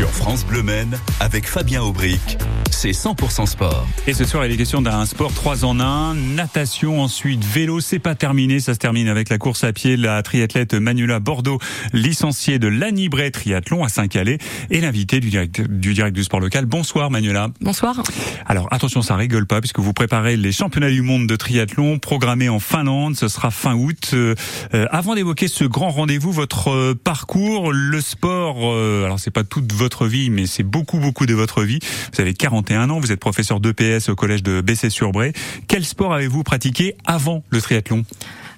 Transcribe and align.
Sur 0.00 0.08
France 0.08 0.46
Bleu 0.46 0.62
Men, 0.62 0.98
avec 1.20 1.46
Fabien 1.46 1.82
Aubric, 1.82 2.38
c'est 2.70 2.92
100% 2.92 3.44
sport. 3.44 3.86
Et 4.06 4.14
ce 4.14 4.24
soir, 4.24 4.46
il 4.46 4.52
est 4.52 4.56
question 4.56 4.80
d'un 4.80 5.04
sport 5.04 5.30
3 5.30 5.66
en 5.66 5.78
1, 5.78 6.14
natation, 6.14 7.02
ensuite 7.02 7.44
vélo. 7.44 7.80
C'est 7.80 7.98
pas 7.98 8.14
terminé, 8.14 8.60
ça 8.60 8.72
se 8.72 8.78
termine 8.78 9.08
avec 9.08 9.28
la 9.28 9.36
course 9.36 9.62
à 9.62 9.74
pied. 9.74 9.98
La 9.98 10.22
triathlète 10.22 10.72
Manuela 10.72 11.20
Bordeaux, 11.20 11.58
licenciée 11.92 12.58
de 12.58 12.66
l'Anibray 12.66 13.30
Triathlon 13.30 13.84
à 13.84 13.90
Saint-Calais, 13.90 14.38
et 14.70 14.80
l'invité 14.80 15.20
du 15.20 15.28
direct, 15.28 15.60
du 15.60 15.92
direct 15.92 16.16
du 16.16 16.24
sport 16.24 16.40
local. 16.40 16.64
Bonsoir 16.64 17.10
Manuela. 17.10 17.48
Bonsoir. 17.60 18.02
Alors 18.46 18.68
attention, 18.70 19.02
ça 19.02 19.16
rigole 19.16 19.46
pas 19.46 19.60
puisque 19.60 19.80
vous 19.80 19.92
préparez 19.92 20.38
les 20.38 20.52
championnats 20.52 20.90
du 20.90 21.02
monde 21.02 21.26
de 21.26 21.36
triathlon 21.36 21.98
programmés 21.98 22.48
en 22.48 22.58
Finlande. 22.58 23.16
Ce 23.16 23.28
sera 23.28 23.50
fin 23.50 23.74
août. 23.74 24.12
Euh, 24.14 24.34
euh, 24.72 24.86
avant 24.90 25.14
d'évoquer 25.14 25.46
ce 25.46 25.64
grand 25.64 25.90
rendez-vous, 25.90 26.32
votre 26.32 26.70
euh, 26.70 26.94
parcours, 26.94 27.70
le 27.70 28.00
sport, 28.00 28.60
euh, 28.62 29.04
alors 29.04 29.20
c'est 29.20 29.30
pas 29.30 29.44
toute 29.44 29.70
votre 29.74 29.89
vie, 30.06 30.30
mais 30.30 30.46
c'est 30.46 30.62
beaucoup 30.62 30.98
beaucoup 30.98 31.26
de 31.26 31.34
votre 31.34 31.62
vie. 31.62 31.78
Vous 32.14 32.20
avez 32.20 32.34
41 32.34 32.90
ans, 32.90 33.00
vous 33.00 33.12
êtes 33.12 33.20
professeur 33.20 33.60
d'EPS 33.60 34.08
au 34.08 34.14
collège 34.14 34.42
de 34.42 34.60
Bessay-sur-Bray. 34.60 35.32
Quel 35.68 35.84
sport 35.84 36.12
avez-vous 36.14 36.42
pratiqué 36.42 36.94
avant 37.04 37.42
le 37.50 37.60
triathlon? 37.60 38.04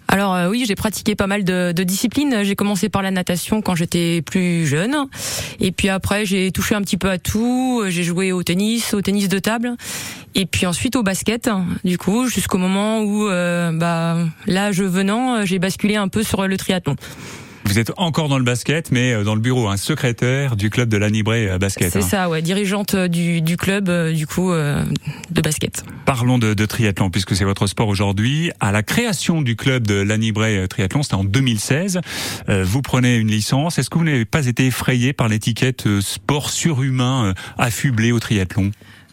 Alors 0.08 0.34
euh, 0.34 0.50
oui, 0.50 0.64
j'ai 0.68 0.74
pratiqué 0.74 1.14
pas 1.14 1.26
mal 1.26 1.42
de, 1.42 1.72
de 1.72 1.82
disciplines. 1.84 2.42
J'ai 2.42 2.54
commencé 2.54 2.90
par 2.90 3.00
la 3.00 3.10
natation 3.10 3.62
quand 3.62 3.74
j'étais 3.74 4.20
plus 4.20 4.66
jeune, 4.66 5.06
et 5.58 5.72
puis 5.72 5.88
après 5.88 6.26
j'ai 6.26 6.52
touché 6.52 6.74
un 6.74 6.82
petit 6.82 6.98
peu 6.98 7.08
à 7.08 7.18
tout. 7.18 7.82
J'ai 7.88 8.02
joué 8.02 8.30
au 8.30 8.42
tennis, 8.42 8.92
au 8.92 9.00
tennis 9.00 9.28
de 9.28 9.38
table, 9.38 9.74
et 10.34 10.44
puis 10.44 10.66
ensuite 10.66 10.96
au 10.96 11.02
basket. 11.02 11.48
Du 11.84 11.96
coup, 11.96 12.26
jusqu'au 12.28 12.58
moment 12.58 13.00
où, 13.00 13.26
euh, 13.26 13.72
bah, 13.72 14.18
l'âge 14.46 14.82
venant, 14.82 15.46
j'ai 15.46 15.58
basculé 15.58 15.96
un 15.96 16.08
peu 16.08 16.22
sur 16.22 16.46
le 16.46 16.56
triathlon. 16.58 16.96
Vous 17.64 17.78
êtes 17.78 17.92
encore 17.96 18.28
dans 18.28 18.38
le 18.38 18.44
basket, 18.44 18.90
mais 18.90 19.12
euh, 19.12 19.24
dans 19.24 19.34
le 19.34 19.40
bureau, 19.40 19.68
un 19.68 19.76
secrétaire 19.76 20.56
du 20.56 20.70
club 20.70 20.88
de 20.88 20.96
l'Anibré 20.96 21.48
euh, 21.48 21.58
Basket. 21.58 21.92
C'est 21.92 22.00
hein. 22.00 22.02
ça, 22.02 22.28
ouais, 22.28 22.42
dirigeante 22.42 22.96
du, 22.96 23.40
du 23.40 23.56
club, 23.56 23.88
euh, 23.88 24.12
du 24.12 24.26
coup, 24.26 24.52
euh, 24.52 24.84
de 25.30 25.40
basket. 25.40 25.84
Parlons 26.04 26.38
de, 26.38 26.54
de 26.54 26.66
triathlon, 26.66 27.10
puisque 27.10 27.36
c'est 27.36 27.44
votre 27.44 27.66
sport 27.66 27.88
aujourd'hui. 27.88 28.50
À 28.60 28.72
la 28.72 28.82
création 28.82 29.42
du 29.42 29.56
club 29.56 29.86
de 29.86 29.94
l'Anibré 29.94 30.66
Triathlon, 30.68 31.02
c'était 31.02 31.14
en 31.14 31.24
2016. 31.24 32.00
Euh, 32.48 32.64
vous 32.64 32.82
prenez 32.82 33.16
une 33.16 33.28
licence. 33.28 33.78
Est-ce 33.78 33.90
que 33.90 33.98
vous 33.98 34.04
n'avez 34.04 34.24
pas 34.24 34.46
été 34.46 34.66
effrayé 34.66 35.12
par 35.12 35.28
l'étiquette 35.28 35.86
euh, 35.86 36.00
sport 36.00 36.50
surhumain 36.50 37.26
euh, 37.26 37.32
affublé 37.58 38.12
au 38.12 38.20
triathlon? 38.20 38.70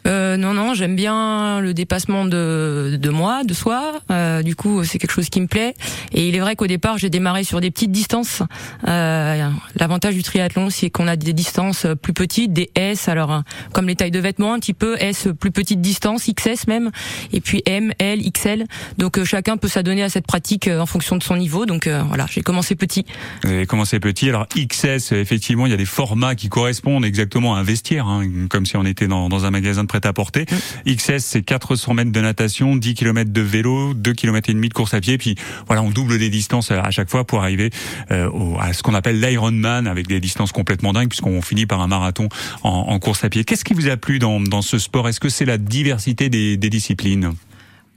Euh, 0.09 0.37
non, 0.37 0.53
non, 0.53 0.73
j'aime 0.73 0.95
bien 0.95 1.61
le 1.61 1.73
dépassement 1.73 2.25
de, 2.25 2.97
de 2.99 3.09
moi, 3.09 3.43
de 3.43 3.53
soi. 3.53 3.93
Euh, 4.11 4.41
du 4.41 4.55
coup, 4.55 4.83
c'est 4.83 4.97
quelque 4.97 5.11
chose 5.11 5.29
qui 5.29 5.39
me 5.39 5.47
plaît. 5.47 5.75
Et 6.11 6.27
il 6.27 6.35
est 6.35 6.39
vrai 6.39 6.55
qu'au 6.55 6.67
départ, 6.67 6.97
j'ai 6.97 7.09
démarré 7.09 7.43
sur 7.43 7.61
des 7.61 7.71
petites 7.71 7.91
distances. 7.91 8.41
Euh, 8.87 9.49
L'avantage 9.75 10.15
du 10.15 10.23
triathlon, 10.23 10.69
c'est 10.69 10.89
qu'on 10.89 11.07
a 11.07 11.15
des 11.15 11.33
distances 11.33 11.85
plus 12.01 12.13
petites, 12.13 12.53
des 12.53 12.69
S, 12.75 13.07
alors 13.07 13.31
euh, 13.31 13.39
comme 13.73 13.87
les 13.87 13.95
tailles 13.95 14.11
de 14.11 14.19
vêtements, 14.19 14.53
un 14.53 14.59
petit 14.59 14.73
peu 14.73 14.95
S, 14.99 15.27
plus 15.39 15.51
petite 15.51 15.81
distance, 15.81 16.29
XS 16.29 16.67
même, 16.67 16.91
et 17.31 17.41
puis 17.41 17.61
M, 17.65 17.93
L, 17.99 18.21
XL. 18.31 18.65
Donc 18.97 19.17
euh, 19.17 19.25
chacun 19.25 19.57
peut 19.57 19.67
s'adonner 19.67 20.03
à 20.03 20.09
cette 20.09 20.25
pratique 20.25 20.67
euh, 20.67 20.79
en 20.79 20.85
fonction 20.85 21.15
de 21.17 21.23
son 21.23 21.37
niveau. 21.37 21.65
Donc 21.65 21.87
euh, 21.87 22.01
voilà, 22.07 22.25
j'ai 22.29 22.41
commencé 22.41 22.75
petit. 22.75 23.05
Vous 23.43 23.51
avez 23.51 23.65
commencé 23.65 23.99
petit. 23.99 24.29
Alors 24.29 24.47
XS, 24.47 25.13
effectivement, 25.13 25.65
il 25.65 25.69
y 25.69 25.73
a 25.73 25.77
des 25.77 25.85
formats 25.85 26.35
qui 26.35 26.49
correspondent 26.49 27.05
exactement 27.05 27.55
à 27.55 27.59
un 27.59 27.63
vestiaire, 27.63 28.07
hein, 28.07 28.23
comme 28.49 28.65
si 28.65 28.77
on 28.77 28.85
était 28.85 29.07
dans, 29.07 29.29
dans 29.29 29.45
un 29.45 29.51
magasin 29.51 29.83
de 29.83 29.87
prêt-à-porter. 29.99 30.45
XS, 30.87 31.19
c'est 31.19 31.41
400 31.41 31.93
mètres 31.93 32.11
de 32.11 32.21
natation, 32.21 32.75
10 32.75 32.93
km 32.93 33.31
de 33.31 33.41
vélo, 33.41 33.93
2 33.93 34.13
km 34.13 34.49
et 34.49 34.53
demi 34.53 34.69
de 34.69 34.73
course 34.73 34.93
à 34.93 35.01
pied. 35.01 35.17
Puis 35.17 35.35
voilà, 35.67 35.81
on 35.81 35.89
double 35.89 36.17
des 36.17 36.29
distances 36.29 36.71
à 36.71 36.91
chaque 36.91 37.09
fois 37.09 37.25
pour 37.25 37.41
arriver 37.41 37.69
euh, 38.11 38.29
à 38.59 38.73
ce 38.73 38.83
qu'on 38.83 38.93
appelle 38.93 39.19
l'Ironman 39.19 39.87
avec 39.87 40.07
des 40.07 40.19
distances 40.19 40.51
complètement 40.51 40.93
dingues 40.93 41.09
puisqu'on 41.09 41.41
finit 41.41 41.65
par 41.65 41.81
un 41.81 41.87
marathon 41.87 42.29
en, 42.63 42.99
course 42.99 43.23
à 43.23 43.29
pied. 43.29 43.43
Qu'est-ce 43.43 43.63
qui 43.63 43.73
vous 43.73 43.89
a 43.89 43.97
plu 43.97 44.19
dans, 44.19 44.61
ce 44.61 44.77
sport? 44.77 45.07
Est-ce 45.07 45.19
que 45.19 45.29
c'est 45.29 45.45
la 45.45 45.57
diversité 45.57 46.29
des 46.29 46.57
disciplines? 46.57 47.33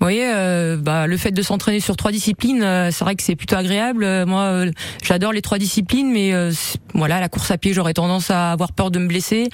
Vous 0.03 0.07
voyez, 0.07 0.33
euh, 0.35 0.77
bah, 0.79 1.07
le 1.07 1.17
fait 1.17 1.31
de 1.31 1.43
s'entraîner 1.43 1.79
sur 1.79 1.97
trois 1.97 2.11
disciplines, 2.11 2.65
euh, 2.65 2.91
c'est 2.91 3.05
vrai 3.05 3.15
que 3.15 3.23
c'est 3.23 3.37
plutôt 3.37 3.55
agréable. 3.55 4.03
Euh, 4.03 4.27
moi, 4.27 4.41
euh, 4.41 4.73
j'adore 5.05 5.33
les 5.33 5.43
trois 5.43 5.59
disciplines, 5.59 6.11
mais 6.11 6.35
euh, 6.35 6.51
voilà, 6.93 7.21
la 7.21 7.29
course 7.29 7.53
à 7.53 7.57
pied, 7.57 7.73
j'aurais 7.73 7.95
tendance 7.95 8.29
à 8.29 8.51
avoir 8.51 8.73
peur 8.73 8.91
de 8.91 8.99
me 8.99 9.07
blesser 9.07 9.49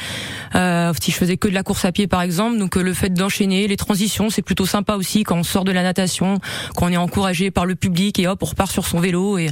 euh, 0.55 0.95
si 1.03 1.11
je 1.11 1.17
faisais 1.19 1.37
que 1.37 1.49
de 1.49 1.53
la 1.53 1.62
course 1.62 1.84
à 1.84 1.93
pied, 1.93 2.06
par 2.06 2.22
exemple. 2.22 2.56
Donc, 2.56 2.77
le 2.77 2.95
fait 2.95 3.12
d'enchaîner 3.12 3.69
les 3.69 3.77
transitions, 3.77 4.31
c'est 4.31 4.41
plutôt 4.41 4.65
sympa 4.65 4.95
aussi 4.95 5.22
quand 5.22 5.37
on 5.37 5.43
sort 5.43 5.65
de 5.65 5.71
la 5.71 5.83
natation, 5.83 6.39
quand 6.75 6.87
on 6.87 6.93
est 6.93 6.97
encouragé 6.97 7.51
par 7.51 7.67
le 7.67 7.75
public 7.75 8.19
et 8.19 8.27
hop, 8.27 8.43
on 8.43 8.47
repart 8.47 8.72
sur 8.72 8.87
son 8.87 9.01
vélo 9.01 9.37
et, 9.37 9.51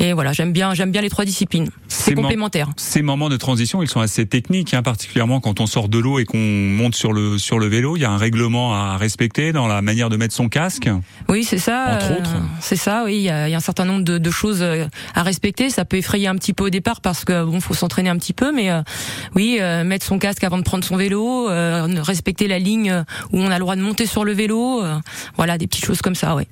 et 0.00 0.14
voilà, 0.14 0.32
j'aime 0.32 0.54
bien, 0.54 0.72
j'aime 0.72 0.92
bien 0.92 1.02
les 1.02 1.10
trois 1.10 1.26
disciplines. 1.26 1.68
Ces 1.88 2.04
C'est 2.04 2.14
complémentaire. 2.14 2.70
Ces 2.78 3.02
moments 3.02 3.28
de 3.28 3.36
transition, 3.36 3.82
ils 3.82 3.88
sont 3.88 4.00
assez 4.00 4.24
techniques, 4.24 4.72
hein, 4.72 4.82
particulièrement 4.82 5.40
quand 5.40 5.60
on 5.60 5.66
sort 5.66 5.90
de 5.90 5.98
l'eau 5.98 6.18
et 6.18 6.24
qu'on 6.24 6.38
monte 6.38 6.94
sur 6.94 7.12
le 7.12 7.36
sur 7.36 7.58
le 7.58 7.66
vélo. 7.66 7.98
Il 7.98 8.00
y 8.00 8.06
a 8.06 8.10
un 8.10 8.16
règlement 8.16 8.74
à 8.74 8.96
respecter 8.96 9.52
dans 9.52 9.66
la 9.66 9.82
manière 9.82 10.08
de 10.08 10.21
mettre 10.22 10.34
son 10.34 10.48
casque. 10.48 10.88
Oui, 11.28 11.44
c'est 11.44 11.58
ça. 11.58 11.96
Entre 11.96 12.12
euh, 12.12 12.18
autres. 12.18 12.30
C'est 12.60 12.76
ça. 12.76 13.02
Oui, 13.04 13.16
il 13.16 13.22
y 13.22 13.30
a, 13.30 13.48
il 13.48 13.50
y 13.50 13.54
a 13.54 13.56
un 13.56 13.60
certain 13.60 13.84
nombre 13.84 14.04
de, 14.04 14.18
de 14.18 14.30
choses 14.30 14.62
euh, 14.62 14.86
à 15.14 15.22
respecter. 15.22 15.68
Ça 15.68 15.84
peut 15.84 15.96
effrayer 15.96 16.28
un 16.28 16.36
petit 16.36 16.52
peu 16.52 16.64
au 16.64 16.70
départ 16.70 17.00
parce 17.00 17.24
que 17.24 17.44
bon, 17.44 17.60
faut 17.60 17.74
s'entraîner 17.74 18.08
un 18.08 18.16
petit 18.16 18.32
peu, 18.32 18.52
mais 18.52 18.70
euh, 18.70 18.82
oui, 19.34 19.58
euh, 19.60 19.84
mettre 19.84 20.06
son 20.06 20.18
casque 20.18 20.44
avant 20.44 20.58
de 20.58 20.62
prendre 20.62 20.84
son 20.84 20.96
vélo, 20.96 21.48
respecter 22.02 22.46
la 22.46 22.58
ligne 22.58 23.04
où 23.32 23.40
on 23.40 23.50
a 23.50 23.54
le 23.54 23.60
droit 23.60 23.76
de 23.76 23.82
monter 23.82 24.06
sur 24.06 24.24
le 24.24 24.32
vélo. 24.32 24.82
voilà, 25.36 25.58
des 25.58 25.66
petites 25.66 25.84
choses 25.84 26.02
comme 26.02 26.14
ça. 26.14 26.34
Ouais. 26.34 26.46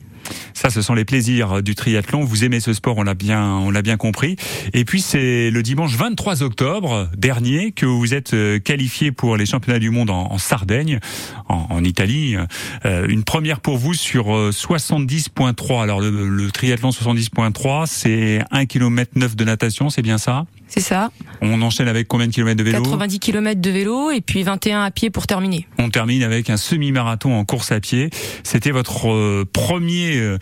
Ça, 0.54 0.70
ce 0.70 0.82
sont 0.82 0.94
les 0.94 1.04
plaisirs 1.04 1.62
du 1.62 1.74
triathlon. 1.74 2.24
Vous 2.24 2.44
aimez 2.44 2.60
ce 2.60 2.72
sport, 2.72 2.98
on 2.98 3.02
l'a 3.02 3.14
bien, 3.14 3.44
on 3.44 3.70
l'a 3.70 3.82
bien 3.82 3.96
compris. 3.96 4.36
Et 4.72 4.84
puis 4.84 5.00
c'est 5.00 5.50
le 5.50 5.62
dimanche 5.62 5.94
23 5.94 6.42
octobre 6.42 7.08
dernier 7.16 7.72
que 7.72 7.86
vous 7.86 8.14
êtes 8.14 8.34
euh, 8.34 8.58
qualifié 8.58 9.12
pour 9.12 9.36
les 9.36 9.46
championnats 9.46 9.78
du 9.78 9.91
monde 9.91 10.10
en, 10.10 10.38
Sardaigne, 10.38 11.00
en, 11.48 11.82
Italie. 11.84 12.36
Euh, 12.84 13.06
une 13.08 13.24
première 13.24 13.60
pour 13.60 13.76
vous 13.78 13.94
sur 13.94 14.34
euh, 14.34 14.50
70.3. 14.50 15.82
Alors 15.82 16.00
le, 16.00 16.28
le 16.28 16.50
triathlon 16.50 16.91
70.3, 16.91 17.86
c'est 17.86 18.41
1 18.50 18.66
km 18.66 19.12
9 19.14 19.36
de 19.36 19.44
natation, 19.44 19.91
c'est 19.91 20.02
bien 20.02 20.18
ça? 20.18 20.47
C'est 20.70 20.81
ça. 20.81 21.10
On 21.42 21.60
enchaîne 21.62 21.88
avec 21.88 22.06
combien 22.06 22.28
de 22.28 22.32
kilomètres 22.32 22.58
de 22.58 22.62
vélo 22.62 22.82
90 22.82 23.19
km 23.19 23.60
de 23.60 23.70
vélo 23.70 24.10
et 24.12 24.20
puis 24.20 24.44
21 24.44 24.84
à 24.84 24.91
pied 24.92 25.10
pour 25.10 25.26
terminer. 25.26 25.66
On 25.78 25.91
termine 25.91 26.22
avec 26.22 26.48
un 26.48 26.56
semi-marathon 26.56 27.34
en 27.34 27.44
course 27.44 27.72
à 27.72 27.81
pied. 27.81 28.10
C'était 28.44 28.70
votre 28.70 29.10
euh, 29.10 29.44
premier 29.53 30.16
euh, 30.16 30.38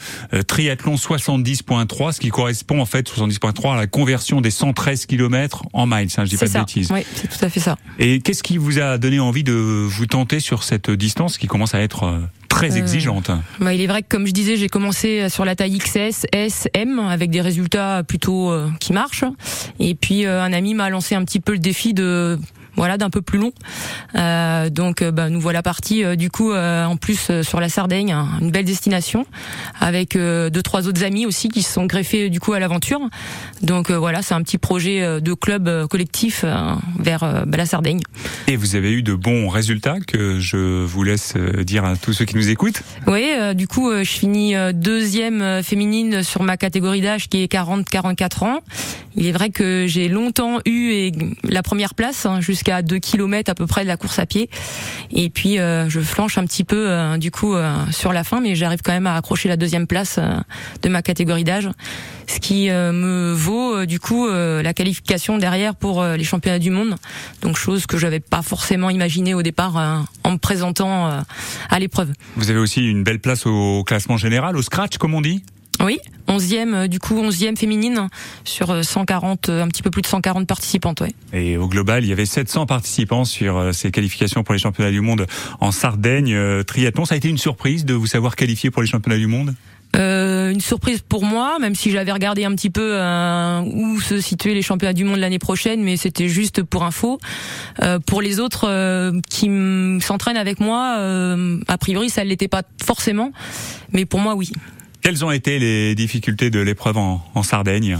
triathlon 0.46 0.96
70.3, 0.96 2.12
ce 2.12 2.20
qui 2.20 2.28
correspond 2.28 2.80
en 2.80 2.84
fait 2.84 3.08
70.3 3.08 3.72
à 3.72 3.76
la 3.76 3.86
conversion 3.86 4.42
des 4.42 4.50
113 4.50 5.06
km 5.06 5.62
en 5.72 5.86
miles. 5.86 6.08
Hein, 6.18 6.24
je 6.26 6.30
dis 6.30 6.36
pas 6.36 6.46
de 6.46 6.52
bêtises. 6.52 6.90
Oui, 6.92 7.00
c'est 7.14 7.28
tout 7.28 7.44
à 7.44 7.48
fait 7.48 7.60
ça. 7.60 7.76
Et 7.98 8.20
qu'est-ce 8.20 8.42
qui 8.42 8.58
vous 8.58 8.78
a 8.78 8.98
donné 8.98 9.20
envie 9.20 9.44
de 9.44 9.54
vous 9.54 10.06
tenter 10.06 10.40
sur 10.40 10.62
cette 10.62 10.90
distance 10.90 11.38
qui 11.38 11.46
commence 11.46 11.74
à 11.74 11.80
être 11.80 12.04
euh, 12.04 12.20
très 12.58 12.76
Euh, 12.76 12.80
exigeante 12.80 13.30
Bah, 13.60 13.72
il 13.72 13.80
est 13.80 13.86
vrai 13.86 14.02
que 14.02 14.08
comme 14.08 14.26
je 14.26 14.32
disais, 14.32 14.56
j'ai 14.56 14.68
commencé 14.68 15.28
sur 15.28 15.44
la 15.44 15.54
taille 15.54 15.78
XS, 15.78 16.26
S, 16.32 16.68
M 16.74 16.98
avec 16.98 17.30
des 17.30 17.40
résultats 17.40 18.02
plutôt 18.02 18.50
euh, 18.50 18.68
qui 18.80 18.92
marchent. 18.92 19.24
Et 19.78 19.94
puis 19.94 20.26
euh, 20.26 20.42
un 20.42 20.52
ami 20.52 20.74
m'a 20.74 20.90
lancé 20.90 21.14
un 21.14 21.24
petit 21.24 21.40
peu 21.40 21.52
le 21.52 21.58
défi 21.58 21.94
de 21.94 22.38
voilà 22.78 22.96
d'un 22.96 23.10
peu 23.10 23.22
plus 23.22 23.38
long. 23.38 23.52
Euh, 24.14 24.70
donc 24.70 25.02
euh, 25.02 25.10
bah, 25.10 25.28
nous 25.28 25.40
voilà 25.40 25.62
partis 25.62 26.04
euh, 26.04 26.16
du 26.16 26.30
coup 26.30 26.52
euh, 26.52 26.84
en 26.84 26.96
plus 26.96 27.42
sur 27.42 27.60
la 27.60 27.68
Sardaigne, 27.68 28.12
hein, 28.12 28.28
une 28.40 28.50
belle 28.50 28.64
destination 28.64 29.26
avec 29.80 30.16
deux 30.16 30.62
trois 30.62 30.88
autres 30.88 31.04
amis 31.04 31.26
aussi 31.26 31.48
qui 31.48 31.62
se 31.62 31.72
sont 31.72 31.86
greffés 31.86 32.30
du 32.30 32.40
coup 32.40 32.52
à 32.52 32.60
l'aventure. 32.60 33.00
Donc 33.62 33.90
voilà, 33.90 34.22
c'est 34.22 34.34
un 34.34 34.42
petit 34.42 34.58
projet 34.58 35.20
de 35.20 35.34
club 35.34 35.86
collectif 35.88 36.42
euh, 36.44 36.74
vers 36.98 37.44
bah, 37.46 37.56
la 37.56 37.66
Sardaigne. 37.66 38.00
Et 38.46 38.56
vous 38.56 38.76
avez 38.76 38.92
eu 38.92 39.02
de 39.02 39.14
bons 39.14 39.48
résultats 39.48 39.98
que 40.00 40.38
je 40.38 40.84
vous 40.84 41.02
laisse 41.02 41.34
dire 41.64 41.84
à 41.84 41.96
tous 41.96 42.12
ceux 42.12 42.24
qui 42.24 42.36
nous 42.36 42.48
écoutent? 42.48 42.82
Oui, 43.06 43.30
du 43.54 43.66
coup, 43.66 43.90
je 43.92 44.10
finis 44.10 44.54
deuxième 44.74 45.62
féminine 45.62 46.22
sur 46.22 46.42
ma 46.42 46.56
catégorie 46.56 47.00
d'âge 47.00 47.28
qui 47.28 47.42
est 47.42 47.52
40-44 47.52 48.44
ans. 48.44 48.60
Il 49.16 49.26
est 49.26 49.32
vrai 49.32 49.50
que 49.50 49.86
j'ai 49.88 50.08
longtemps 50.08 50.58
eu 50.64 51.10
la 51.42 51.62
première 51.64 51.94
place, 51.94 52.24
hein, 52.24 52.40
jusqu'à 52.40 52.67
2 52.82 52.98
km 52.98 53.50
à 53.50 53.54
peu 53.54 53.66
près 53.66 53.82
de 53.82 53.88
la 53.88 53.96
course 53.96 54.18
à 54.18 54.26
pied. 54.26 54.50
Et 55.10 55.30
puis, 55.30 55.58
euh, 55.58 55.88
je 55.88 56.00
flanche 56.00 56.38
un 56.38 56.44
petit 56.44 56.64
peu, 56.64 56.88
euh, 56.88 57.16
du 57.16 57.30
coup, 57.30 57.54
euh, 57.54 57.74
sur 57.90 58.12
la 58.12 58.24
fin, 58.24 58.40
mais 58.40 58.54
j'arrive 58.54 58.80
quand 58.82 58.92
même 58.92 59.06
à 59.06 59.16
accrocher 59.16 59.48
la 59.48 59.56
deuxième 59.56 59.86
place 59.86 60.18
de 60.82 60.88
ma 60.88 61.02
catégorie 61.02 61.44
d'âge. 61.44 61.68
Ce 62.26 62.40
qui 62.40 62.68
me 62.68 63.32
vaut, 63.32 63.86
du 63.86 64.00
coup, 64.00 64.28
la 64.28 64.74
qualification 64.74 65.38
derrière 65.38 65.74
pour 65.74 66.04
les 66.04 66.24
championnats 66.24 66.58
du 66.58 66.70
monde. 66.70 66.96
Donc, 67.42 67.56
chose 67.56 67.86
que 67.86 67.96
j'avais 67.96 68.20
pas 68.20 68.42
forcément 68.42 68.90
imaginée 68.90 69.34
au 69.34 69.42
départ 69.42 70.06
en 70.24 70.32
me 70.32 70.36
présentant 70.36 71.22
à 71.70 71.78
l'épreuve. 71.78 72.12
Vous 72.36 72.50
avez 72.50 72.58
aussi 72.58 72.82
une 72.82 73.02
belle 73.02 73.20
place 73.20 73.46
au 73.46 73.82
classement 73.84 74.18
général, 74.18 74.56
au 74.56 74.62
scratch 74.62 74.98
comme 74.98 75.14
on 75.14 75.22
dit? 75.22 75.42
Oui, 75.80 75.98
11e, 76.26 76.74
euh, 76.74 76.86
du 76.88 76.98
coup 76.98 77.14
11e 77.14 77.56
féminine 77.56 78.08
sur 78.44 78.70
euh, 78.70 78.82
140, 78.82 79.48
euh, 79.48 79.62
un 79.62 79.68
petit 79.68 79.82
peu 79.82 79.90
plus 79.90 80.02
de 80.02 80.06
140 80.06 80.46
participantes, 80.46 81.00
ouais. 81.00 81.12
Et 81.32 81.56
au 81.56 81.68
global, 81.68 82.04
il 82.04 82.08
y 82.08 82.12
avait 82.12 82.26
700 82.26 82.66
participants 82.66 83.24
sur 83.24 83.56
euh, 83.56 83.72
ces 83.72 83.90
qualifications 83.90 84.42
pour 84.42 84.54
les 84.54 84.58
championnats 84.58 84.90
du 84.90 85.00
monde 85.00 85.26
en 85.60 85.70
Sardaigne. 85.70 86.34
Euh, 86.34 86.62
Triathlon, 86.62 87.04
ça 87.04 87.14
a 87.14 87.18
été 87.18 87.28
une 87.28 87.38
surprise 87.38 87.84
de 87.84 87.94
vous 87.94 88.06
savoir 88.06 88.36
qualifié 88.36 88.70
pour 88.70 88.82
les 88.82 88.88
championnats 88.88 89.18
du 89.18 89.26
monde? 89.26 89.54
Euh, 89.96 90.50
une 90.50 90.60
surprise 90.60 91.00
pour 91.00 91.24
moi, 91.24 91.58
même 91.58 91.74
si 91.74 91.90
j'avais 91.90 92.12
regardé 92.12 92.44
un 92.44 92.54
petit 92.54 92.68
peu 92.68 92.90
euh, 92.94 93.60
où 93.62 93.98
se 94.00 94.20
situaient 94.20 94.52
les 94.52 94.62
championnats 94.62 94.92
du 94.92 95.04
monde 95.04 95.18
l'année 95.18 95.38
prochaine, 95.38 95.82
mais 95.82 95.96
c'était 95.96 96.28
juste 96.28 96.62
pour 96.62 96.82
info. 96.82 97.18
Euh, 97.82 97.98
pour 97.98 98.20
les 98.20 98.38
autres 98.38 98.68
euh, 98.68 99.18
qui 99.30 99.48
s'entraînent 100.00 100.36
avec 100.36 100.60
moi, 100.60 100.96
euh, 100.98 101.58
a 101.68 101.78
priori 101.78 102.10
ça 102.10 102.22
ne 102.22 102.28
l'était 102.28 102.48
pas 102.48 102.62
forcément, 102.84 103.32
mais 103.92 104.04
pour 104.04 104.20
moi 104.20 104.34
oui. 104.34 104.52
Quelles 105.08 105.24
ont 105.24 105.30
été 105.30 105.58
les 105.58 105.94
difficultés 105.94 106.50
de 106.50 106.60
l'épreuve 106.60 106.98
en, 106.98 107.24
en 107.34 107.42
Sardaigne 107.42 107.96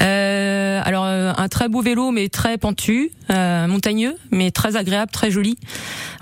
euh, 0.00 0.80
alors 0.84 1.04
euh, 1.06 1.32
un 1.34 1.48
très 1.48 1.68
beau 1.68 1.80
vélo 1.80 2.10
mais 2.10 2.28
très 2.28 2.58
pentu, 2.58 3.10
euh, 3.30 3.66
montagneux 3.66 4.16
mais 4.30 4.50
très 4.50 4.76
agréable, 4.76 5.10
très 5.10 5.30
joli. 5.30 5.56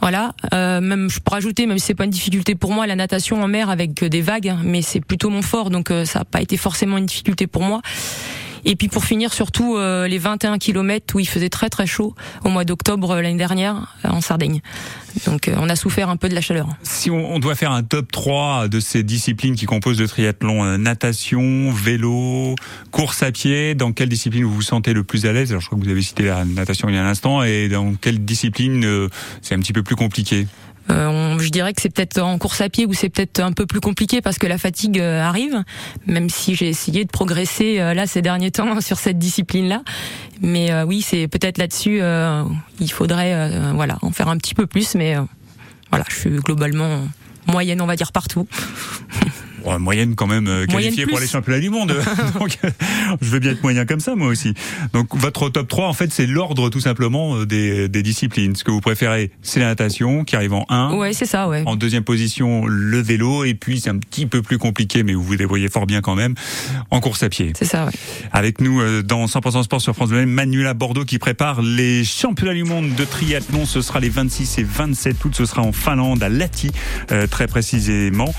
Voilà. 0.00 0.34
Euh, 0.54 0.80
même 0.80 1.10
je 1.10 1.18
peux 1.18 1.32
rajouter, 1.32 1.66
même 1.66 1.78
si 1.78 1.86
c'est 1.86 1.94
pas 1.94 2.04
une 2.04 2.10
difficulté 2.10 2.54
pour 2.54 2.72
moi, 2.72 2.86
la 2.86 2.94
natation 2.94 3.42
en 3.42 3.48
mer 3.48 3.70
avec 3.70 4.04
des 4.04 4.20
vagues, 4.20 4.54
mais 4.62 4.82
c'est 4.82 5.00
plutôt 5.00 5.30
mon 5.30 5.42
fort, 5.42 5.68
donc 5.68 5.90
euh, 5.90 6.04
ça 6.04 6.20
n'a 6.20 6.24
pas 6.24 6.40
été 6.40 6.56
forcément 6.56 6.98
une 6.98 7.06
difficulté 7.06 7.48
pour 7.48 7.62
moi. 7.62 7.80
Et 8.64 8.76
puis 8.76 8.88
pour 8.88 9.04
finir 9.04 9.32
surtout 9.32 9.76
euh, 9.76 10.06
les 10.08 10.18
21 10.18 10.58
km 10.58 11.14
où 11.14 11.20
il 11.20 11.28
faisait 11.28 11.48
très 11.48 11.68
très 11.68 11.86
chaud 11.86 12.14
au 12.44 12.48
mois 12.48 12.64
d'octobre 12.64 13.12
euh, 13.12 13.22
l'année 13.22 13.38
dernière 13.38 13.96
euh, 14.04 14.08
en 14.08 14.20
Sardaigne. 14.20 14.60
Donc 15.26 15.48
euh, 15.48 15.54
on 15.58 15.68
a 15.68 15.76
souffert 15.76 16.08
un 16.08 16.16
peu 16.16 16.28
de 16.28 16.34
la 16.34 16.40
chaleur. 16.40 16.68
Si 16.82 17.10
on, 17.10 17.34
on 17.34 17.38
doit 17.38 17.54
faire 17.54 17.72
un 17.72 17.82
top 17.82 18.10
3 18.12 18.68
de 18.68 18.80
ces 18.80 19.02
disciplines 19.02 19.54
qui 19.54 19.66
composent 19.66 20.00
le 20.00 20.08
triathlon, 20.08 20.64
euh, 20.64 20.76
natation, 20.76 21.70
vélo, 21.70 22.54
course 22.90 23.22
à 23.22 23.32
pied, 23.32 23.74
dans 23.74 23.92
quelle 23.92 24.08
discipline 24.08 24.44
vous 24.44 24.54
vous 24.54 24.62
sentez 24.62 24.92
le 24.92 25.04
plus 25.04 25.26
à 25.26 25.32
l'aise? 25.32 25.50
Alors 25.50 25.60
je 25.60 25.66
crois 25.66 25.78
que 25.78 25.84
vous 25.84 25.90
avez 25.90 26.02
cité 26.02 26.24
la 26.24 26.44
natation 26.44 26.88
il 26.88 26.94
y 26.94 26.98
a 26.98 27.04
un 27.04 27.08
instant, 27.08 27.42
et 27.42 27.68
dans 27.68 27.94
quelle 27.94 28.24
discipline 28.24 28.84
euh, 28.84 29.08
c'est 29.42 29.54
un 29.54 29.60
petit 29.60 29.72
peu 29.72 29.82
plus 29.82 29.96
compliqué? 29.96 30.46
On- 30.90 31.38
je 31.38 31.48
dirais 31.50 31.72
que 31.72 31.81
c'est 31.81 31.88
peut-être 31.90 32.20
en 32.20 32.37
course 32.38 32.60
à 32.60 32.69
pied 32.69 32.87
où 32.87 32.92
c'est 32.94 33.08
peut-être 33.08 33.40
un 33.40 33.52
peu 33.52 33.66
plus 33.66 33.81
compliqué 33.81 34.20
parce 34.20 34.38
que 34.38 34.46
la 34.46 34.58
fatigue 34.58 34.98
euh, 34.98 35.22
arrive, 35.22 35.62
même 36.06 36.28
si 36.28 36.54
j'ai 36.54 36.69
essayé 36.69 37.04
de 37.04 37.10
progresser 37.10 37.81
euh, 37.81 37.94
là 37.94 38.06
ces 38.06 38.22
derniers 38.22 38.50
temps 38.50 38.81
sur 38.81 38.98
cette 38.98 39.19
discipline-là. 39.19 39.82
Mais 40.40 40.70
euh, 40.72 40.84
oui, 40.84 41.02
c'est 41.02 41.28
peut-être 41.28 41.58
là-dessus, 41.58 42.00
euh, 42.02 42.42
il 42.81 42.90
faudrait 42.90 43.32
euh, 43.34 43.72
voilà 43.75 43.98
en 44.02 44.10
faire 44.10 44.28
un 44.28 44.37
petit 44.37 44.54
peu 44.54 44.66
plus. 44.66 44.94
Mais 44.94 45.16
euh, 45.16 45.22
voilà, 45.90 46.04
je 46.08 46.16
suis 46.16 46.31
globalement 46.31 47.00
moyenne, 47.46 47.81
on 47.81 47.87
va 47.87 47.96
dire 47.96 48.12
partout. 48.12 48.46
Ouais, 49.64 49.78
moyenne 49.78 50.14
quand 50.14 50.26
même 50.26 50.46
euh, 50.46 50.66
Moyenne 50.70 50.90
qualifiée 50.94 51.06
pour 51.06 51.20
les 51.20 51.26
championnats 51.26 51.60
du 51.60 51.70
monde. 51.70 51.94
Donc, 52.38 52.58
je 53.20 53.30
veux 53.30 53.38
bien 53.38 53.52
être 53.52 53.62
moyen 53.62 53.84
comme 53.86 54.00
ça 54.00 54.14
moi 54.14 54.28
aussi. 54.28 54.54
Donc 54.92 55.14
votre 55.16 55.48
top 55.48 55.68
3 55.68 55.88
en 55.88 55.92
fait 55.92 56.12
c'est 56.12 56.26
l'ordre 56.26 56.70
tout 56.70 56.80
simplement 56.80 57.36
euh, 57.36 57.46
des, 57.46 57.88
des 57.88 58.02
disciplines. 58.02 58.56
Ce 58.56 58.64
que 58.64 58.70
vous 58.70 58.80
préférez 58.80 59.30
c'est 59.42 59.60
la 59.60 59.66
natation 59.66 60.24
qui 60.24 60.36
arrive 60.36 60.54
en 60.54 60.66
1. 60.68 60.94
Ouais, 60.94 61.12
c'est 61.12 61.26
ça, 61.26 61.48
ouais. 61.48 61.62
En 61.66 61.76
deuxième 61.76 62.04
position, 62.04 62.66
le 62.66 63.00
vélo, 63.00 63.44
et 63.44 63.54
puis 63.54 63.80
c'est 63.80 63.90
un 63.90 63.98
petit 63.98 64.26
peu 64.26 64.42
plus 64.42 64.58
compliqué, 64.58 65.02
mais 65.02 65.14
vous 65.14 65.22
vous 65.22 65.36
débrouillez 65.36 65.68
fort 65.68 65.86
bien 65.86 66.00
quand 66.00 66.14
même, 66.14 66.34
en 66.90 67.00
course 67.00 67.22
à 67.22 67.28
pied. 67.28 67.52
C'est 67.56 67.64
ça, 67.64 67.86
ouais. 67.86 67.92
Avec 68.32 68.60
nous 68.60 68.80
euh, 68.80 69.02
dans 69.02 69.26
100% 69.26 69.62
Sport 69.64 69.80
sur 69.80 69.94
France 69.94 70.10
Bleu, 70.10 70.26
Manuela 70.26 70.74
Bordeaux 70.74 71.04
qui 71.04 71.18
prépare 71.18 71.62
les 71.62 72.04
championnats 72.04 72.54
du 72.54 72.64
monde 72.64 72.94
de 72.94 73.04
triathlon. 73.04 73.66
Ce 73.66 73.82
sera 73.82 74.00
les 74.00 74.08
26 74.08 74.58
et 74.58 74.62
27 74.62 75.24
août, 75.24 75.34
ce 75.36 75.44
sera 75.44 75.62
en 75.62 75.72
Finlande, 75.72 76.22
à 76.22 76.28
Lahti, 76.28 76.70
euh, 77.12 77.26
très 77.26 77.46
précisément. 77.46 78.32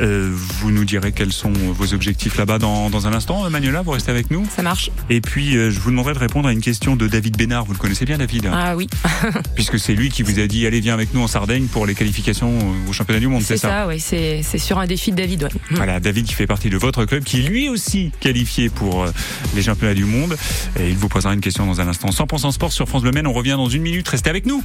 Euh, 0.00 0.30
vous 0.32 0.67
nous 0.70 0.84
direz 0.84 1.12
quels 1.12 1.32
sont 1.32 1.52
vos 1.52 1.94
objectifs 1.94 2.36
là-bas 2.36 2.58
dans, 2.58 2.90
dans 2.90 3.06
un 3.06 3.12
instant. 3.12 3.48
Manuela, 3.50 3.82
vous 3.82 3.92
restez 3.92 4.10
avec 4.10 4.30
nous. 4.30 4.46
Ça 4.54 4.62
marche. 4.62 4.90
Et 5.10 5.20
puis, 5.20 5.56
euh, 5.56 5.70
je 5.70 5.80
vous 5.80 5.90
demanderai 5.90 6.14
de 6.14 6.18
répondre 6.18 6.48
à 6.48 6.52
une 6.52 6.60
question 6.60 6.96
de 6.96 7.06
David 7.08 7.36
Bénard. 7.36 7.64
Vous 7.64 7.72
le 7.72 7.78
connaissez 7.78 8.04
bien, 8.04 8.18
David 8.18 8.50
Ah 8.52 8.76
oui, 8.76 8.88
Puisque 9.54 9.78
c'est 9.78 9.94
lui 9.94 10.10
qui 10.10 10.22
vous 10.22 10.38
a 10.38 10.46
dit, 10.46 10.66
allez, 10.66 10.80
viens 10.80 10.94
avec 10.94 11.14
nous 11.14 11.22
en 11.22 11.26
Sardaigne 11.28 11.66
pour 11.66 11.86
les 11.86 11.94
qualifications 11.94 12.52
au 12.88 12.92
championnat 12.92 13.20
du 13.20 13.28
monde, 13.28 13.42
c'est 13.42 13.56
c'est 13.56 13.62
ça 13.62 13.68
ça, 13.68 13.86
ouais. 13.86 13.98
C'est 13.98 14.42
c'est 14.42 14.58
sur 14.58 14.78
un 14.78 14.86
défi 14.86 15.10
de 15.10 15.16
David, 15.16 15.44
ouais. 15.44 15.50
voilà, 15.70 16.00
David 16.00 16.26
qui 16.26 16.34
fait 16.34 16.46
partie 16.46 16.70
de 16.70 16.76
votre 16.76 17.04
club, 17.04 17.24
qui 17.24 17.40
est 17.40 17.48
lui 17.48 17.68
aussi 17.68 18.12
qualifié 18.20 18.68
pour 18.68 19.02
euh, 19.04 19.10
les 19.54 19.62
championnats 19.62 19.94
du 19.94 20.04
monde. 20.04 20.36
Et 20.78 20.88
il 20.90 20.96
vous 20.96 21.08
posera 21.08 21.32
une 21.34 21.40
question 21.40 21.66
dans 21.66 21.80
un 21.80 21.88
instant. 21.88 22.08
100% 22.08 22.52
sport 22.52 22.72
sur 22.72 22.88
France 22.88 23.02
Bleu 23.02 23.12
Maine. 23.12 23.26
On 23.26 23.32
revient 23.32 23.56
dans 23.56 23.68
une 23.68 23.82
minute. 23.82 24.08
Restez 24.08 24.30
avec 24.30 24.46
nous. 24.46 24.62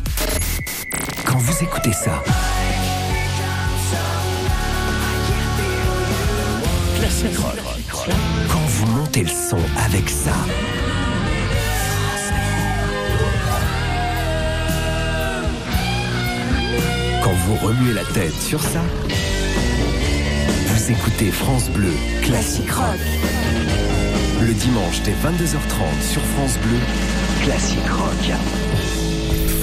Quand 1.26 1.38
vous 1.38 1.64
écoutez 1.64 1.94
ça, 1.94 2.24
Quand 7.24 8.66
vous 8.68 8.86
montez 8.88 9.22
le 9.22 9.30
son 9.30 9.58
avec 9.86 10.10
ça, 10.10 10.34
quand 17.24 17.32
vous 17.32 17.56
remuez 17.66 17.94
la 17.94 18.04
tête 18.04 18.34
sur 18.42 18.62
ça, 18.62 18.82
vous 20.68 20.92
écoutez 20.92 21.32
France 21.32 21.70
Bleu 21.70 21.94
Classic 22.24 22.70
Rock. 22.70 23.00
Le 24.42 24.54
dimanche 24.54 25.02
dès 25.06 25.12
22h30 25.12 26.12
sur 26.12 26.22
France 26.22 26.58
Bleu, 26.62 26.78
Classic 27.46 27.88
Rock. 27.90 28.38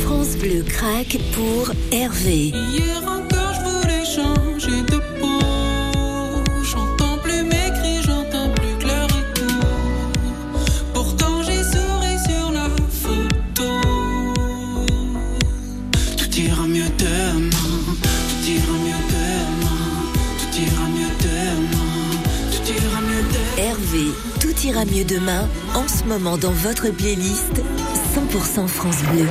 France 0.03 0.37
Bleu 0.37 0.63
craque 0.63 1.19
pour 1.35 1.73
Hervé. 1.93 2.53
Hier 2.73 3.03
encore, 3.03 3.53
je 3.55 3.69
voulais 3.69 4.05
changer 4.07 4.50
ira 24.71 24.85
mieux 24.85 25.05
demain. 25.05 25.49
En 25.75 25.89
ce 25.89 26.05
moment 26.05 26.39
dans 26.39 26.53
votre 26.53 26.91
playlist 26.91 27.61
100% 28.15 28.69
France 28.69 29.03
Bleu. 29.13 29.27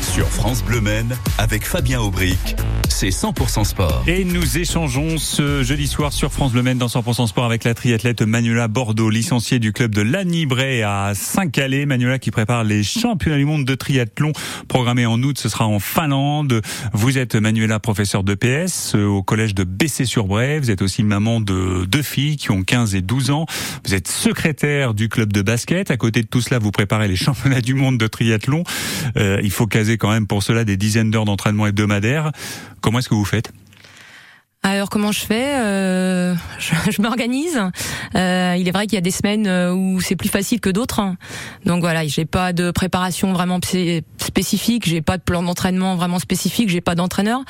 Sur 0.00 0.26
France 0.26 0.62
Bleu 0.62 0.80
Maine, 0.80 1.16
avec 1.36 1.66
Fabien 1.66 2.00
Aubric, 2.00 2.56
c'est 3.00 3.10
100% 3.10 3.62
sport. 3.62 4.02
Et 4.08 4.24
nous 4.24 4.58
échangeons 4.58 5.18
ce 5.18 5.62
jeudi 5.62 5.86
soir 5.86 6.12
sur 6.12 6.32
France 6.32 6.50
Bleu 6.50 6.62
Maine 6.62 6.78
dans 6.78 6.88
100% 6.88 7.28
sport 7.28 7.44
avec 7.44 7.62
la 7.62 7.72
triathlète 7.72 8.22
Manuela 8.22 8.66
Bordeaux, 8.66 9.08
licenciée 9.08 9.60
du 9.60 9.72
club 9.72 9.94
de 9.94 10.02
Lanibray 10.02 10.82
à 10.82 11.12
Saint-Calais. 11.14 11.86
Manuela 11.86 12.18
qui 12.18 12.32
prépare 12.32 12.64
les 12.64 12.82
championnats 12.82 13.36
du 13.36 13.44
monde 13.44 13.64
de 13.64 13.76
triathlon 13.76 14.32
programmés 14.66 15.06
en 15.06 15.22
août. 15.22 15.38
Ce 15.38 15.48
sera 15.48 15.64
en 15.68 15.78
Finlande. 15.78 16.60
Vous 16.92 17.18
êtes 17.18 17.36
Manuela 17.36 17.78
professeure 17.78 18.24
de 18.24 18.34
PS 18.34 18.96
euh, 18.96 19.04
au 19.04 19.22
collège 19.22 19.54
de 19.54 19.62
Bessé-sur-Bray. 19.62 20.58
Vous 20.58 20.72
êtes 20.72 20.82
aussi 20.82 21.04
maman 21.04 21.40
de 21.40 21.84
deux 21.84 22.02
filles 22.02 22.36
qui 22.36 22.50
ont 22.50 22.64
15 22.64 22.96
et 22.96 23.00
12 23.00 23.30
ans. 23.30 23.46
Vous 23.84 23.94
êtes 23.94 24.08
secrétaire 24.08 24.92
du 24.92 25.08
club 25.08 25.32
de 25.32 25.42
basket. 25.42 25.92
À 25.92 25.96
côté 25.96 26.22
de 26.22 26.26
tout 26.26 26.40
cela, 26.40 26.58
vous 26.58 26.72
préparez 26.72 27.06
les 27.06 27.14
championnats 27.28 27.60
du 27.60 27.74
monde 27.74 27.96
de 27.96 28.08
triathlon. 28.08 28.64
Euh, 29.16 29.38
il 29.44 29.52
faut 29.52 29.68
caser 29.68 29.98
quand 29.98 30.10
même 30.10 30.26
pour 30.26 30.42
cela 30.42 30.64
des 30.64 30.76
dizaines 30.76 31.12
d'heures 31.12 31.26
d'entraînement 31.26 31.68
hebdomadaire. 31.68 32.32
Comment 32.80 32.98
est-ce 33.00 33.08
que 33.08 33.14
vous 33.14 33.24
faites? 33.24 33.50
Alors 34.64 34.90
comment 34.90 35.12
je 35.12 35.20
fais? 35.20 35.54
Euh, 35.60 36.34
Je, 36.58 36.74
je 36.90 37.00
m'organise. 37.00 37.58
Euh, 38.16 38.56
il 38.58 38.66
est 38.66 38.72
vrai 38.72 38.86
qu'il 38.86 38.94
y 38.96 38.98
a 38.98 39.02
des 39.02 39.12
semaines 39.12 39.46
euh, 39.46 39.72
où 39.72 40.00
c'est 40.00 40.16
plus 40.16 40.28
facile 40.28 40.60
que 40.60 40.68
d'autres. 40.68 40.98
hein. 40.98 41.16
Donc 41.64 41.80
voilà, 41.80 42.04
j'ai 42.06 42.24
pas 42.24 42.52
de 42.52 42.72
préparation 42.72 43.32
vraiment 43.32 43.60
spécifique, 44.18 44.84
j'ai 44.86 45.00
pas 45.00 45.16
de 45.16 45.22
plan 45.22 45.44
d'entraînement 45.44 45.94
vraiment 45.94 46.18
spécifique, 46.18 46.70
j'ai 46.70 46.80
pas 46.80 46.96
d'entraîneur. 46.96 47.42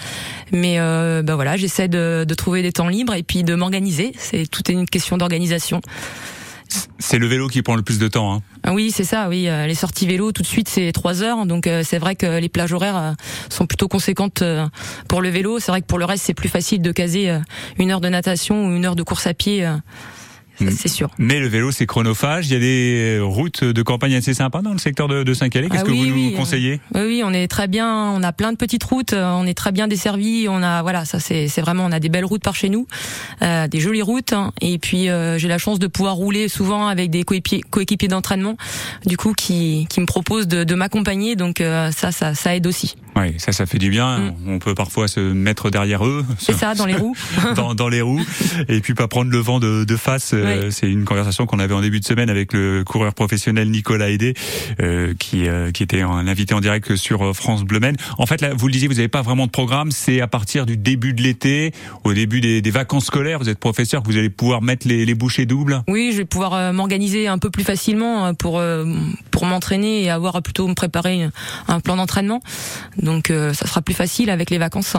Mais 0.52 0.78
euh, 0.78 1.22
ben 1.22 1.34
voilà, 1.34 1.56
j'essaie 1.56 1.88
de, 1.88 2.26
de 2.28 2.34
trouver 2.34 2.60
des 2.62 2.72
temps 2.72 2.88
libres 2.88 3.14
et 3.14 3.22
puis 3.22 3.42
de 3.42 3.54
m'organiser. 3.54 4.12
C'est 4.18 4.46
tout 4.46 4.70
est 4.70 4.74
une 4.74 4.86
question 4.86 5.16
d'organisation. 5.16 5.80
C'est 6.98 7.18
le 7.18 7.26
vélo 7.26 7.48
qui 7.48 7.62
prend 7.62 7.76
le 7.76 7.82
plus 7.82 7.98
de 7.98 8.08
temps. 8.08 8.34
Hein. 8.34 8.42
Ah 8.62 8.74
Oui, 8.74 8.90
c'est 8.90 9.04
ça. 9.04 9.28
Oui, 9.28 9.48
Euh, 9.48 9.66
les 9.66 9.74
sorties 9.74 10.06
vélo 10.06 10.32
tout 10.32 10.42
de 10.42 10.46
suite 10.46 10.68
c'est 10.68 10.92
trois 10.92 11.22
heures, 11.22 11.46
donc 11.46 11.66
euh, 11.66 11.82
c'est 11.84 11.98
vrai 11.98 12.16
que 12.16 12.38
les 12.38 12.48
plages 12.48 12.72
horaires 12.72 12.96
euh, 12.96 13.12
sont 13.48 13.66
plutôt 13.66 13.88
conséquentes 13.88 14.42
pour 15.08 15.22
le 15.22 15.28
vélo. 15.30 15.58
C'est 15.58 15.70
vrai 15.70 15.80
que 15.80 15.86
pour 15.86 15.98
le 15.98 16.04
reste 16.04 16.24
c'est 16.24 16.34
plus 16.34 16.48
facile 16.48 16.82
de 16.82 16.92
caser 16.92 17.38
une 17.78 17.90
heure 17.90 18.00
de 18.00 18.08
natation 18.08 18.66
ou 18.66 18.76
une 18.76 18.84
heure 18.84 18.96
de 18.96 19.02
course 19.02 19.26
à 19.26 19.34
pied. 19.34 19.66
Euh, 20.62 20.66
ça, 20.66 20.70
Mm. 20.72 20.76
C'est 20.78 20.88
sûr. 20.88 21.10
Mais 21.18 21.40
le 21.40 21.48
vélo, 21.48 21.70
c'est 21.70 21.86
chronophage. 21.86 22.46
Il 22.48 22.52
y 22.52 22.56
a 22.56 22.60
des 22.60 23.18
routes 23.22 23.64
de 23.64 23.82
campagne 23.82 24.14
assez 24.14 24.34
sympas 24.34 24.62
dans 24.62 24.72
le 24.72 24.78
secteur 24.78 25.08
de, 25.08 25.22
de 25.22 25.34
Saint-Calais. 25.34 25.68
Qu'est-ce 25.68 25.82
Ah 25.82 25.86
que 25.86 25.90
vous 25.90 26.02
oui, 26.02 26.10
nous 26.30 26.34
euh, 26.34 26.36
conseillez? 26.36 26.80
Oui, 26.94 27.00
oui, 27.02 27.22
on 27.24 27.32
est 27.32 27.48
très 27.48 27.68
bien. 27.68 27.88
On 28.12 28.22
a 28.22 28.32
plein 28.32 28.52
de 28.52 28.56
petites 28.56 28.84
routes. 28.84 29.12
euh, 29.12 29.30
On 29.32 29.46
est 29.46 29.54
très 29.54 29.72
bien 29.72 29.88
desservi. 29.88 30.46
On 30.48 30.62
a 30.62 30.82
voilà, 30.82 31.04
ça 31.04 31.18
c'est 31.20 31.48
vraiment 31.60 31.84
on 31.84 31.92
a 31.92 32.00
des 32.00 32.08
belles 32.08 32.24
routes 32.24 32.42
par 32.42 32.54
chez 32.54 32.68
nous, 32.68 32.86
euh, 33.42 33.66
des 33.68 33.80
jolies 33.80 34.02
routes. 34.02 34.32
hein. 34.32 34.52
Et 34.60 34.78
puis 34.78 35.08
euh, 35.08 35.38
j'ai 35.38 35.48
la 35.48 35.58
chance 35.58 35.78
de 35.78 35.86
pouvoir 35.86 36.14
rouler 36.14 36.48
souvent 36.48 36.86
avec 36.88 37.10
des 37.10 37.24
coéquipiers 37.24 38.08
d'entraînement, 38.08 38.56
du 39.06 39.16
coup 39.16 39.32
qui 39.34 39.86
qui 39.90 40.00
me 40.00 40.06
proposent 40.06 40.48
de, 40.48 40.64
de 40.64 40.74
m'accompagner. 40.74 41.36
Donc 41.36 41.60
euh, 41.60 41.90
ça 41.92 42.12
ça 42.12 42.34
ça 42.34 42.54
aide 42.56 42.66
aussi. 42.66 42.96
Ouais, 43.18 43.34
ça, 43.38 43.52
ça 43.52 43.66
fait 43.66 43.78
du 43.78 43.90
bien. 43.90 44.18
Mm. 44.18 44.34
On 44.46 44.58
peut 44.58 44.74
parfois 44.74 45.08
se 45.08 45.20
mettre 45.20 45.70
derrière 45.70 46.06
eux, 46.06 46.24
C'est 46.38 46.52
ça, 46.54 46.74
dans 46.74 46.86
les 46.86 46.94
roues. 46.94 47.16
dans, 47.56 47.74
dans 47.74 47.88
les 47.88 48.00
roues, 48.00 48.24
et 48.68 48.80
puis 48.80 48.94
pas 48.94 49.08
prendre 49.08 49.30
le 49.30 49.38
vent 49.38 49.60
de, 49.60 49.84
de 49.84 49.96
face. 49.96 50.32
Euh. 50.34 50.70
C'est 50.70 50.90
une 50.90 51.04
conversation 51.04 51.46
qu'on 51.46 51.58
avait 51.58 51.74
en 51.74 51.80
début 51.80 52.00
de 52.00 52.04
semaine 52.04 52.30
avec 52.30 52.52
le 52.52 52.84
coureur 52.84 53.14
professionnel 53.14 53.70
Nicolas 53.70 54.10
Aidé, 54.10 54.34
euh, 54.80 55.14
qui, 55.18 55.48
euh, 55.48 55.70
qui 55.70 55.82
était 55.82 56.02
un 56.02 56.26
invité 56.26 56.54
en 56.54 56.60
direct 56.60 56.96
sur 56.96 57.22
euh, 57.22 57.32
France 57.32 57.64
Bleu 57.64 57.80
Maine. 57.80 57.96
En 58.18 58.26
fait, 58.26 58.40
là, 58.40 58.50
vous 58.54 58.66
le 58.66 58.72
disiez, 58.72 58.88
vous 58.88 58.94
n'avez 58.94 59.08
pas 59.08 59.22
vraiment 59.22 59.46
de 59.46 59.50
programme. 59.50 59.90
C'est 59.90 60.20
à 60.20 60.26
partir 60.26 60.66
du 60.66 60.76
début 60.76 61.14
de 61.14 61.22
l'été, 61.22 61.72
au 62.04 62.12
début 62.12 62.40
des, 62.40 62.62
des 62.62 62.70
vacances 62.70 63.06
scolaires. 63.06 63.38
Vous 63.38 63.48
êtes 63.48 63.58
professeur, 63.58 64.02
que 64.02 64.08
vous 64.08 64.16
allez 64.16 64.30
pouvoir 64.30 64.62
mettre 64.62 64.86
les, 64.86 65.04
les 65.04 65.14
bouchées 65.14 65.46
doubles. 65.46 65.82
Oui, 65.88 66.10
je 66.12 66.18
vais 66.18 66.24
pouvoir 66.24 66.54
euh, 66.54 66.72
m'organiser 66.72 67.28
un 67.28 67.38
peu 67.38 67.50
plus 67.50 67.64
facilement 67.64 68.34
pour 68.34 68.62
pour 69.30 69.46
m'entraîner 69.46 70.02
et 70.02 70.10
avoir 70.10 70.42
plutôt 70.42 70.66
me 70.66 70.74
préparer 70.74 71.28
un 71.68 71.80
plan 71.80 71.96
d'entraînement. 71.96 72.40
Donc 73.08 73.30
euh, 73.30 73.54
ça 73.54 73.66
sera 73.66 73.80
plus 73.80 73.94
facile 73.94 74.28
avec 74.28 74.50
les 74.50 74.58
vacances. 74.58 74.94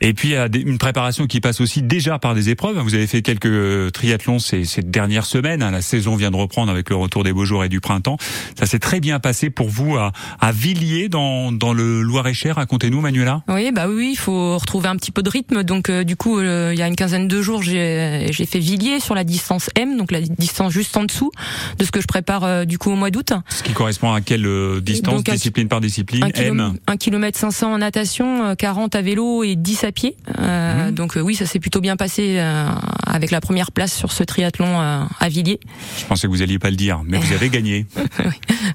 Et 0.00 0.14
puis 0.14 0.28
il 0.28 0.32
y 0.32 0.36
a 0.36 0.48
une 0.54 0.78
préparation 0.78 1.26
qui 1.26 1.40
passe 1.40 1.60
aussi 1.60 1.82
déjà 1.82 2.18
par 2.18 2.34
des 2.34 2.50
épreuves. 2.50 2.78
Vous 2.78 2.94
avez 2.94 3.06
fait 3.06 3.22
quelques 3.22 3.46
euh, 3.46 3.90
triathlons 3.90 4.38
ces, 4.38 4.64
ces 4.64 4.82
dernières 4.82 5.26
semaines. 5.26 5.62
hein. 5.62 5.70
La 5.70 5.82
saison 5.82 6.16
vient 6.16 6.30
de 6.30 6.36
reprendre 6.36 6.70
avec 6.70 6.90
le 6.90 6.96
retour 6.96 7.24
des 7.24 7.32
beaux 7.32 7.44
jours 7.44 7.64
et 7.64 7.68
du 7.68 7.80
printemps. 7.80 8.16
Ça 8.58 8.66
s'est 8.66 8.78
très 8.78 9.00
bien 9.00 9.18
passé 9.18 9.50
pour 9.50 9.68
vous 9.68 9.96
à, 9.96 10.12
à 10.40 10.52
Villiers 10.52 11.08
dans, 11.08 11.52
dans 11.52 11.72
le 11.72 12.02
Loir-et-Cher. 12.02 12.56
Racontez-nous, 12.56 13.00
Manuela. 13.00 13.42
Oui, 13.48 13.72
bah 13.72 13.86
oui, 13.88 14.10
il 14.12 14.18
faut 14.18 14.56
retrouver 14.58 14.88
un 14.88 14.96
petit 14.96 15.10
peu 15.12 15.22
de 15.22 15.30
rythme. 15.30 15.62
Donc 15.64 15.90
euh, 15.90 16.04
du 16.04 16.16
coup, 16.16 16.38
euh, 16.38 16.70
il 16.72 16.78
y 16.78 16.82
a 16.82 16.86
une 16.86 16.96
quinzaine 16.96 17.28
de 17.28 17.42
jours, 17.42 17.62
j'ai 17.62 18.30
fait 18.46 18.58
Villiers 18.58 19.00
sur 19.00 19.14
la 19.14 19.24
distance 19.24 19.70
M, 19.74 19.96
donc 19.96 20.12
la 20.12 20.20
distance 20.20 20.72
juste 20.72 20.96
en 20.96 21.04
dessous 21.04 21.30
de 21.78 21.84
ce 21.84 21.90
que 21.90 22.00
je 22.00 22.06
prépare 22.06 22.44
euh, 22.44 22.64
du 22.64 22.78
coup 22.78 22.90
au 22.90 22.96
mois 22.96 23.10
d'août. 23.10 23.32
Ce 23.48 23.62
qui 23.62 23.72
correspond 23.72 24.12
à 24.12 24.20
quelle 24.20 24.46
distance, 24.82 25.14
Donc, 25.24 25.30
discipline 25.30 25.68
par 25.68 25.80
discipline 25.80 26.24
Un, 26.24 26.28
M? 26.28 26.32
kilomètre, 26.32 26.74
un 26.86 26.96
kilomètre 26.96 27.38
500 27.38 27.72
en 27.74 27.78
natation, 27.78 28.44
euh, 28.44 28.54
40 28.54 28.94
à 28.94 29.02
vélo 29.02 29.42
et 29.44 29.56
10 29.56 29.84
à 29.84 29.87
pied. 29.92 30.16
Euh, 30.38 30.90
Donc 30.90 31.16
euh, 31.16 31.20
oui, 31.20 31.34
ça 31.34 31.46
s'est 31.46 31.58
plutôt 31.60 31.80
bien 31.80 31.96
passé 31.96 32.36
euh, 32.38 32.68
avec 33.06 33.30
la 33.30 33.40
première 33.40 33.72
place 33.72 33.92
sur 33.94 34.12
ce 34.12 34.22
triathlon 34.24 34.78
à 34.78 35.28
Villiers. 35.28 35.60
Je 35.98 36.04
pensais 36.06 36.26
que 36.26 36.32
vous 36.32 36.42
alliez 36.42 36.58
pas 36.58 36.70
le 36.70 36.76
dire, 36.76 37.00
mais 37.06 37.18
vous 37.18 37.32
avez 37.32 37.48
gagné. 37.48 37.86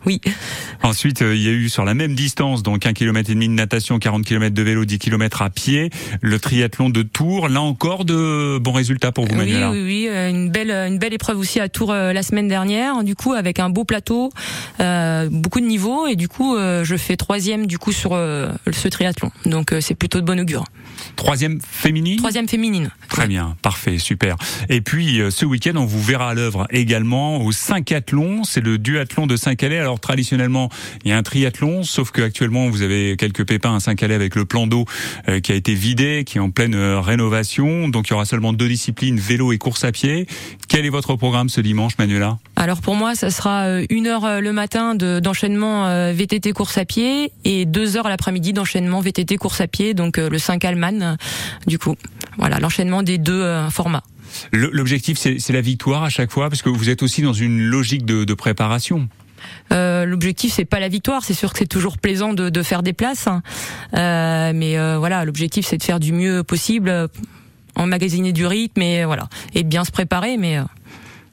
Oui. 0.05 0.19
Ensuite, 0.81 1.21
il 1.21 1.41
y 1.41 1.47
a 1.47 1.51
eu 1.51 1.69
sur 1.69 1.85
la 1.85 1.93
même 1.93 2.15
distance, 2.15 2.63
donc 2.63 2.85
un 2.85 2.93
kilomètre 2.93 3.29
et 3.29 3.35
demi 3.35 3.47
de 3.47 3.53
natation, 3.53 3.99
40 3.99 4.25
km 4.25 4.53
de 4.53 4.61
vélo, 4.61 4.85
10 4.85 4.97
km 4.99 5.41
à 5.41 5.49
pied, 5.49 5.91
le 6.21 6.39
triathlon 6.39 6.89
de 6.89 7.03
Tours. 7.03 7.47
Là 7.47 7.61
encore, 7.61 8.03
de 8.03 8.57
bons 8.59 8.71
résultats 8.73 9.11
pour 9.11 9.25
vous, 9.25 9.31
Oui, 9.33 9.37
Manuela. 9.37 9.71
oui, 9.71 9.81
oui, 9.83 10.07
euh, 10.09 10.29
une 10.29 10.49
belle, 10.49 10.71
une 10.71 10.97
belle 10.99 11.13
épreuve 11.13 11.37
aussi 11.39 11.59
à 11.59 11.69
Tours 11.69 11.93
la 11.93 12.23
semaine 12.23 12.47
dernière. 12.47 13.03
Du 13.03 13.15
coup, 13.15 13.33
avec 13.33 13.59
un 13.59 13.69
beau 13.69 13.83
plateau, 13.85 14.29
beaucoup 14.79 15.59
de 15.61 15.65
niveaux, 15.65 16.07
et 16.07 16.15
du 16.15 16.27
coup, 16.27 16.55
je 16.57 16.95
fais 16.97 17.15
troisième 17.15 17.65
du 17.67 17.77
coup 17.77 17.91
sur 17.91 18.11
ce 18.11 18.87
triathlon. 18.87 19.31
Donc, 19.45 19.73
c'est 19.79 19.95
plutôt 19.95 20.19
de 20.21 20.25
bon 20.25 20.39
augure. 20.39 20.65
Troisième 21.15 21.59
féminine. 21.61 22.17
Troisième 22.17 22.47
féminine. 22.47 22.91
Très 23.09 23.27
bien, 23.27 23.55
parfait, 23.61 23.97
super. 23.97 24.35
Et 24.69 24.81
puis 24.81 25.21
euh, 25.21 25.29
ce 25.31 25.45
week-end, 25.45 25.73
on 25.75 25.85
vous 25.85 26.01
verra 26.01 26.31
à 26.31 26.33
l'œuvre 26.33 26.67
également 26.71 27.37
au 27.43 27.51
Cinquathlon. 27.51 28.43
C'est 28.43 28.61
le 28.61 28.77
duathlon 28.77 29.27
de 29.27 29.35
Saint-Calais. 29.35 29.79
Alors 29.79 29.99
traditionnellement, 29.99 30.69
il 31.05 31.09
y 31.09 31.13
a 31.13 31.17
un 31.17 31.23
triathlon, 31.23 31.83
sauf 31.83 32.11
que 32.11 32.21
actuellement 32.21 32.69
vous 32.69 32.81
avez 32.81 33.15
quelques 33.17 33.45
pépins 33.45 33.75
à 33.75 33.79
Saint-Calais 33.79 34.15
avec 34.15 34.35
le 34.35 34.45
plan 34.45 34.67
d'eau 34.67 34.85
euh, 35.27 35.39
qui 35.39 35.51
a 35.51 35.55
été 35.55 35.73
vidé, 35.73 36.23
qui 36.25 36.37
est 36.37 36.41
en 36.41 36.49
pleine 36.51 36.75
euh, 36.75 36.99
rénovation. 36.99 37.87
Donc 37.89 38.07
il 38.07 38.11
y 38.11 38.13
aura 38.13 38.25
seulement 38.25 38.53
deux 38.53 38.67
disciplines, 38.67 39.19
vélo 39.19 39.51
et 39.51 39.57
course 39.57 39.83
à 39.83 39.91
pied. 39.91 40.27
Quel 40.67 40.85
est 40.85 40.89
votre 40.89 41.15
programme 41.15 41.49
ce 41.49 41.61
dimanche, 41.61 41.93
Manuela? 41.97 42.37
Alors 42.55 42.81
pour 42.81 42.95
moi, 42.95 43.15
ça 43.15 43.29
sera 43.29 43.67
une 43.89 44.07
heure 44.07 44.41
le 44.41 44.53
matin 44.53 44.95
de- 44.95 45.19
d'enchaînement 45.19 46.11
VTT 46.13 46.53
course 46.53 46.77
à 46.77 46.85
pied 46.85 47.31
et 47.43 47.65
deux 47.65 47.97
heures 47.97 48.07
l'après-midi 48.07 48.53
d'enchaînement 48.53 49.01
VTT 49.01 49.37
course 49.37 49.61
à 49.61 49.67
pied, 49.67 49.93
donc 49.93 50.17
le 50.17 50.37
5 50.37 50.63
Alman, 50.65 50.92
du 51.67 51.79
coup. 51.79 51.95
Voilà, 52.37 52.59
l'enchaînement 52.59 53.03
des 53.03 53.17
deux 53.17 53.41
euh, 53.41 53.69
formats. 53.69 54.03
L'objectif, 54.51 55.17
c'est 55.17 55.53
la 55.53 55.61
victoire 55.61 56.03
à 56.03 56.09
chaque 56.09 56.31
fois, 56.31 56.49
parce 56.49 56.61
que 56.61 56.69
vous 56.69 56.89
êtes 56.89 57.03
aussi 57.03 57.21
dans 57.21 57.33
une 57.33 57.61
logique 57.61 58.05
de, 58.05 58.23
de 58.23 58.33
préparation. 58.33 59.07
Euh, 59.71 60.05
L'objectif 60.05 60.53
c'est 60.53 60.65
pas 60.65 60.79
la 60.79 60.87
victoire, 60.87 61.23
c'est 61.23 61.33
sûr 61.33 61.51
que 61.51 61.59
c'est 61.59 61.67
toujours 61.67 61.97
plaisant 61.97 62.33
de, 62.33 62.49
de 62.49 62.63
faire 62.63 62.81
des 62.81 62.93
places, 62.93 63.27
hein. 63.27 63.43
Euh, 63.93 64.51
mais 64.55 64.77
euh, 64.77 64.97
voilà, 64.97 65.25
l'objectif 65.25 65.67
c'est 65.67 65.77
de 65.77 65.83
faire 65.83 65.99
du 65.99 66.13
mieux 66.13 66.43
possible, 66.43 67.09
emmagasiner 67.75 68.31
du 68.31 68.45
rythme 68.45 68.81
et 68.81 69.05
voilà, 69.05 69.27
et 69.53 69.63
de 69.63 69.67
bien 69.67 69.83
se 69.83 69.91
préparer, 69.91 70.37
mais 70.37 70.59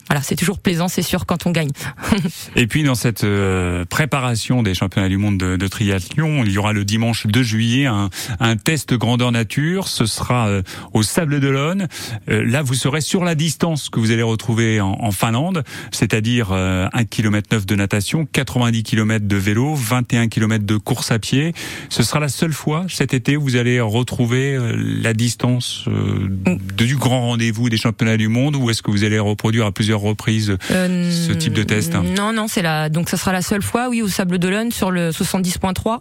voilà, 0.09 0.23
c'est 0.23 0.37
toujours 0.37 0.59
plaisant, 0.59 0.88
c'est 0.88 1.02
sûr 1.02 1.26
quand 1.26 1.47
on 1.47 1.50
gagne. 1.50 1.71
Et 2.57 2.66
puis 2.66 2.83
dans 2.83 2.95
cette 2.95 3.25
euh, 3.25 3.85
préparation 3.85 4.62
des 4.62 4.75
championnats 4.75 5.09
du 5.09 5.16
monde 5.19 5.38
de, 5.38 5.57
de 5.57 5.66
triathlon, 5.69 6.45
il 6.45 6.52
y 6.52 6.59
aura 6.59 6.73
le 6.73 6.85
dimanche 6.85 7.26
2 7.26 7.42
juillet 7.42 7.87
un, 7.87 8.11
un 8.40 8.57
test 8.57 8.95
grandeur 8.95 9.30
nature. 9.33 9.88
Ce 9.88 10.07
sera 10.07 10.49
euh, 10.49 10.62
au 10.92 11.02
Sable 11.02 11.40
d'Olonne. 11.40 11.87
Euh, 12.28 12.45
là, 12.45 12.62
vous 12.62 12.75
serez 12.75 13.00
sur 13.00 13.25
la 13.25 13.35
distance 13.35 13.88
que 13.88 14.00
vous 14.00 14.11
allez 14.11 14.23
retrouver 14.23 14.80
en, 14.80 14.97
en 15.00 15.11
Finlande, 15.12 15.62
c'est-à-dire 15.92 16.49
euh, 16.52 16.88
1 16.92 17.04
km 17.04 17.49
9 17.52 17.66
de 17.66 17.76
natation, 17.76 18.26
90 18.33 18.83
km 18.83 19.26
de 19.28 19.37
vélo, 19.37 19.75
21 19.75 20.28
km 20.28 20.64
de 20.64 20.76
course 20.76 21.11
à 21.11 21.19
pied. 21.19 21.52
Ce 21.88 22.02
sera 22.02 22.21
la 22.21 22.28
seule 22.28 22.52
fois 22.52 22.87
cet 22.88 23.14
été 23.14 23.37
où 23.37 23.42
vous 23.42 23.57
allez 23.57 23.80
retrouver 23.80 24.59
la 25.02 25.12
distance 25.12 25.85
de- 25.88 26.85
du 26.85 26.97
grand 26.97 27.21
rendez-vous 27.28 27.69
des 27.69 27.76
championnats 27.76 28.16
du 28.16 28.28
monde, 28.28 28.57
ou 28.57 28.71
est-ce 28.71 28.83
que 28.83 28.90
vous 28.90 29.04
allez 29.04 29.19
reproduire 29.19 29.66
à 29.66 29.73
plusieurs 29.73 29.89
reprises 29.94 30.56
Euh, 30.70 31.11
ce 31.11 31.32
type 31.32 31.52
de 31.52 31.62
test. 31.62 31.94
Non, 31.94 32.32
non, 32.32 32.47
c'est 32.49 32.62
la 32.62 32.88
donc 32.88 33.09
ça 33.09 33.16
sera 33.16 33.32
la 33.32 33.42
seule 33.42 33.62
fois, 33.62 33.88
oui, 33.88 34.02
au 34.02 34.09
Sable 34.09 34.38
d'Olonne 34.38 34.70
sur 34.73 34.90
le 34.90 35.11
70.3. 35.11 36.00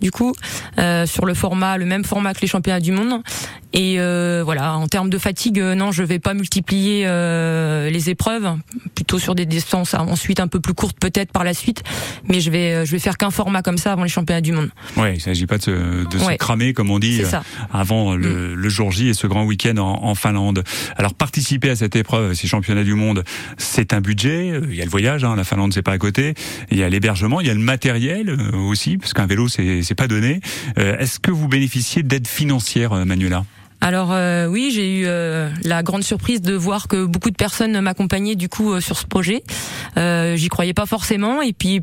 Du 0.00 0.10
coup, 0.10 0.34
euh, 0.78 1.06
sur 1.06 1.24
le 1.26 1.34
format, 1.34 1.76
le 1.78 1.84
même 1.86 2.04
format 2.04 2.34
que 2.34 2.40
les 2.40 2.46
championnats 2.48 2.80
du 2.80 2.92
monde. 2.92 3.22
Et 3.74 3.96
euh, 4.00 4.42
voilà, 4.44 4.76
en 4.76 4.88
termes 4.88 5.10
de 5.10 5.18
fatigue, 5.18 5.58
non, 5.60 5.92
je 5.92 6.02
vais 6.02 6.18
pas 6.18 6.32
multiplier 6.34 7.04
les 7.90 8.10
épreuves, 8.10 8.56
plutôt 8.94 9.18
sur 9.18 9.34
des 9.34 9.46
distances 9.46 9.94
ensuite 9.94 10.40
un 10.40 10.48
peu 10.48 10.60
plus 10.60 10.74
courtes 10.74 10.96
peut-être 10.98 11.32
par 11.32 11.44
la 11.44 11.54
suite. 11.54 11.82
Mais 12.24 12.40
je 12.40 12.50
vais, 12.50 12.86
je 12.86 12.92
vais 12.92 12.98
faire 12.98 13.18
qu'un 13.18 13.30
format 13.30 13.62
comme 13.62 13.78
ça 13.78 13.92
avant 13.92 14.04
les 14.04 14.08
championnats 14.08 14.40
du 14.40 14.52
monde. 14.52 14.70
Ouais, 14.96 15.16
il 15.16 15.20
s'agit 15.20 15.46
pas 15.46 15.58
de, 15.58 15.62
se, 15.62 15.70
de 16.08 16.18
se 16.18 16.36
cramer 16.36 16.72
comme 16.72 16.90
on 16.90 16.98
dit 16.98 17.22
avant 17.72 18.14
le, 18.16 18.54
le 18.54 18.68
jour 18.68 18.90
J 18.90 19.08
et 19.08 19.14
ce 19.14 19.26
grand 19.26 19.44
week-end 19.44 19.76
en, 19.76 20.04
en 20.04 20.14
Finlande. 20.14 20.64
Alors 20.96 21.14
participer 21.14 21.70
à 21.70 21.76
cette 21.76 21.96
épreuve, 21.96 22.34
ces 22.34 22.46
championnats 22.46 22.84
du 22.84 22.94
monde, 22.94 23.24
c'est 23.56 23.92
un 23.92 24.00
budget. 24.00 24.50
Euh, 24.50 24.66
Il 24.68 24.76
y 24.76 24.80
a 24.80 24.84
le 24.84 24.90
voyage, 24.90 25.24
hein, 25.24 25.36
la 25.36 25.44
Finlande 25.44 25.72
c'est 25.72 25.82
pas 25.82 25.92
à 25.92 25.98
côté. 25.98 26.34
Il 26.70 26.78
y 26.78 26.82
a 26.82 26.88
l'hébergement, 26.88 27.40
il 27.40 27.46
y 27.46 27.50
a 27.50 27.54
le 27.54 27.60
matériel 27.60 28.30
euh, 28.30 28.56
aussi, 28.56 28.98
parce 28.98 29.12
qu'un 29.12 29.26
vélo 29.26 29.48
c'est 29.48 29.82
c'est 29.82 29.94
pas 29.94 30.08
donné. 30.08 30.40
Euh, 30.78 30.98
Est-ce 30.98 31.18
que 31.18 31.30
vous 31.30 31.48
bénéficiez 31.48 32.02
d'aide 32.02 32.26
financière, 32.26 32.94
Manuela? 33.06 33.44
Alors 33.80 34.12
oui, 34.50 34.72
j'ai 34.74 35.02
eu 35.02 35.06
la 35.62 35.82
grande 35.84 36.02
surprise 36.02 36.42
de 36.42 36.54
voir 36.54 36.88
que 36.88 37.04
beaucoup 37.04 37.30
de 37.30 37.36
personnes 37.36 37.80
m'accompagnaient 37.80 38.34
du 38.34 38.48
coup 38.48 38.72
euh, 38.72 38.80
sur 38.80 38.98
ce 38.98 39.06
projet. 39.06 39.44
J'y 39.96 40.48
croyais 40.48 40.74
pas 40.74 40.86
forcément 40.86 41.42
et 41.42 41.52
puis 41.52 41.82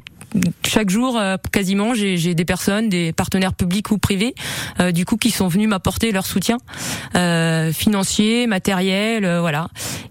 chaque 0.66 0.90
jour, 0.90 1.18
euh, 1.18 1.38
quasiment, 1.52 1.94
j'ai 1.94 2.36
des 2.36 2.46
personnes, 2.46 2.90
des 2.90 3.14
partenaires 3.14 3.54
publics 3.54 3.92
ou 3.92 3.98
privés, 3.98 4.36
euh, 4.80 4.92
du 4.92 5.06
coup, 5.06 5.18
qui 5.18 5.32
sont 5.32 5.48
venus 5.48 5.70
m'apporter 5.70 6.12
leur 6.12 6.26
soutien 6.26 6.58
euh, 7.16 7.72
financier, 7.72 8.48
matériel, 8.48 9.26
euh, 9.26 9.40
voilà. 9.40 9.68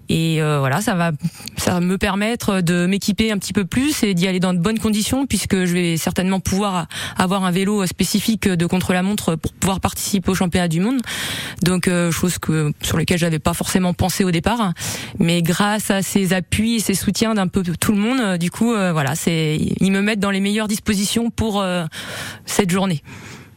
Et 0.07 0.41
euh, 0.41 0.59
voilà, 0.59 0.81
ça 0.81 0.93
va, 0.93 1.11
ça 1.57 1.73
va 1.73 1.79
me 1.79 1.97
permettre 1.97 2.61
de 2.61 2.85
m'équiper 2.85 3.31
un 3.31 3.37
petit 3.37 3.53
peu 3.53 3.65
plus 3.65 4.03
et 4.03 4.13
d'y 4.13 4.27
aller 4.27 4.39
dans 4.39 4.53
de 4.53 4.59
bonnes 4.59 4.79
conditions, 4.79 5.25
puisque 5.25 5.65
je 5.65 5.73
vais 5.73 5.97
certainement 5.97 6.39
pouvoir 6.39 6.87
avoir 7.17 7.43
un 7.43 7.51
vélo 7.51 7.85
spécifique 7.87 8.47
de 8.47 8.65
contre-la-montre 8.65 9.35
pour 9.35 9.53
pouvoir 9.53 9.79
participer 9.79 10.29
au 10.29 10.35
championnat 10.35 10.67
du 10.67 10.79
monde. 10.79 11.01
Donc, 11.63 11.87
euh, 11.87 12.11
chose 12.11 12.37
que 12.37 12.71
sur 12.81 12.97
lesquelles 12.97 13.17
j'avais 13.17 13.39
pas 13.39 13.53
forcément 13.53 13.93
pensé 13.93 14.23
au 14.23 14.31
départ, 14.31 14.73
mais 15.19 15.41
grâce 15.41 15.89
à 15.89 16.01
ces 16.01 16.33
appuis 16.33 16.75
et 16.75 16.79
ces 16.79 16.93
soutiens 16.93 17.33
d'un 17.33 17.47
peu 17.47 17.63
tout 17.63 17.91
le 17.91 17.97
monde, 17.97 18.37
du 18.37 18.51
coup, 18.51 18.71
voilà, 18.71 19.15
c'est 19.15 19.57
ils 19.79 19.91
me 19.91 20.01
mettent 20.01 20.14
dans 20.17 20.31
les 20.31 20.39
meilleures 20.39 20.67
dispositions 20.67 21.29
pour 21.29 21.61
euh, 21.61 21.85
cette 22.45 22.69
journée. 22.69 23.01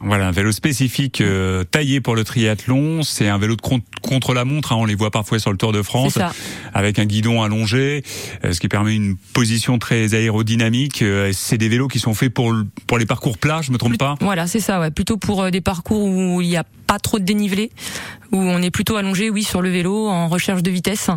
Voilà, 0.01 0.27
un 0.27 0.31
vélo 0.31 0.53
spécifique 0.53 1.19
euh, 1.19 1.65
taillé 1.65 1.99
pour 1.99 2.15
le 2.15 2.23
triathlon. 2.23 3.03
C'est 3.03 3.27
un 3.27 3.37
vélo 3.37 3.57
de 3.57 3.61
con- 4.01 4.19
contre-la-montre. 4.19 4.71
hein, 4.73 4.77
on 4.79 4.85
les 4.85 4.95
voit 4.95 5.11
parfois 5.11 5.39
sur 5.39 5.51
le 5.51 5.57
Tour 5.57 5.71
de 5.71 5.81
France, 5.81 6.17
avec 6.73 6.99
un 6.99 7.05
guidon 7.05 7.41
allongé, 7.41 8.03
euh, 8.43 8.51
ce 8.53 8.59
qui 8.59 8.67
permet 8.67 8.95
une 8.95 9.15
position 9.33 9.79
très 9.79 10.13
aérodynamique. 10.13 11.01
Euh, 11.01 11.31
c'est 11.33 11.57
des 11.57 11.69
vélos 11.69 11.87
qui 11.87 11.99
sont 11.99 12.13
faits 12.13 12.33
pour 12.33 12.51
le- 12.51 12.67
pour 12.87 12.97
les 12.97 13.05
parcours 13.05 13.37
plats. 13.37 13.61
Je 13.61 13.71
me 13.71 13.77
trompe 13.77 13.97
pas 13.97 14.15
Voilà, 14.21 14.47
c'est 14.47 14.59
ça, 14.59 14.79
ouais. 14.79 14.91
Plutôt 14.91 15.17
pour 15.17 15.41
euh, 15.43 15.49
des 15.51 15.61
parcours 15.61 16.03
où 16.03 16.41
il 16.41 16.49
n'y 16.49 16.57
a 16.57 16.63
pas 16.87 16.99
trop 16.99 17.19
de 17.19 17.23
dénivelé, 17.23 17.71
où 18.31 18.37
on 18.37 18.61
est 18.61 18.71
plutôt 18.71 18.95
allongé, 18.95 19.29
oui, 19.29 19.43
sur 19.43 19.61
le 19.61 19.69
vélo, 19.69 20.07
en 20.07 20.27
recherche 20.27 20.63
de 20.63 20.71
vitesse. 20.71 21.09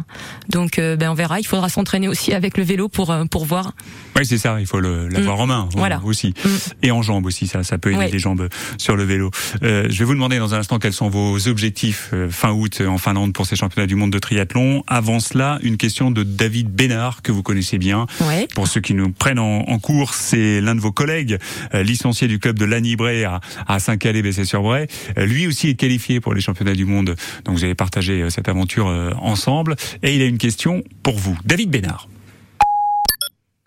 Donc, 0.51 0.79
euh, 0.79 0.97
ben, 0.97 1.11
on 1.11 1.15
verra. 1.15 1.41
Il 1.41 1.47
faudra 1.47 1.69
s'entraîner 1.71 2.09
aussi 2.09 2.33
avec 2.35 2.59
le 2.59 2.65
vélo 2.65 2.89
pour 2.89 3.11
euh, 3.11 3.25
pour 3.25 3.45
voir. 3.47 3.73
Oui, 4.17 4.27
c'est 4.27 4.39
ça. 4.39 4.61
Il 4.61 4.67
faut 4.67 4.81
l'avoir 4.81 5.41
en 5.41 5.47
main 5.47 5.65
Mm. 5.75 5.79
Voilà. 5.79 6.01
aussi, 6.05 6.35
Mm. 6.45 6.49
et 6.85 6.91
en 6.91 7.03
jambes 7.03 7.25
aussi. 7.27 7.47
Ça, 7.47 7.63
ça 7.65 7.79
peut 7.79 7.91
aider 7.91 7.99
Ouais. 7.99 8.11
les 8.11 8.19
jambes 8.19 8.49
sur 8.79 8.97
le 8.97 9.05
vélo. 9.05 9.31
Euh, 9.63 9.87
je 9.89 9.99
vais 9.99 10.05
vous 10.05 10.15
demander 10.15 10.39
dans 10.39 10.55
un 10.55 10.59
instant 10.59 10.79
quels 10.79 10.93
sont 10.93 11.09
vos 11.09 11.49
objectifs 11.49 12.11
fin 12.31 12.51
août 12.53 12.72
août 12.81 12.87
en 12.87 12.99
Finlande 12.99 13.33
pour 13.33 13.47
ces 13.47 13.57
championnats 13.57 13.87
du 13.87 13.95
monde 13.95 14.11
de 14.11 14.19
triathlon. 14.19 14.83
Avant 14.87 15.21
cela, 15.21 15.59
une 15.63 15.77
question 15.77 16.11
de 16.11 16.23
David 16.23 16.71
Bénard 16.71 17.23
que 17.23 17.33
vous 17.33 17.43
connaissez 17.43 17.79
bien. 17.79 18.07
Ouais. 18.21 18.47
Pour 18.55 18.67
ceux 18.67 18.81
qui 18.81 18.95
nous 18.95 19.11
prennent 19.11 19.39
en, 19.39 19.61
en 19.69 19.79
cours, 19.79 20.15
c'est 20.15 20.61
l'un 20.61 20.75
de 20.75 20.81
vos 20.81 20.93
collègues, 20.93 21.39
euh, 21.75 21.83
licencié 21.83 22.29
du 22.29 22.39
club 22.39 22.59
de 22.59 22.65
Lannibré 22.65 23.25
à, 23.25 23.41
à 23.67 23.79
Saint-Calais, 23.79 24.23
Bessé-sur-Bray. 24.23 24.87
Euh, 25.19 25.27
lui 25.27 25.47
aussi 25.47 25.69
est 25.69 25.75
qualifié 25.75 26.21
pour 26.21 26.35
les 26.35 26.41
championnats 26.41 26.75
du 26.75 26.85
monde. 26.85 27.15
Donc 27.45 27.57
vous 27.57 27.65
allez 27.65 27.75
partager 27.75 28.23
euh, 28.23 28.31
cette 28.31 28.49
aventure 28.49 28.89
euh, 28.89 29.11
ensemble. 29.21 29.77
Et 30.03 30.15
il 30.15 30.23
a 30.23 30.27
une 30.27 30.39
question 30.39 30.83
pour 31.03 31.17
vous. 31.17 31.37
David 31.45 31.71
Bénard. 31.71 32.09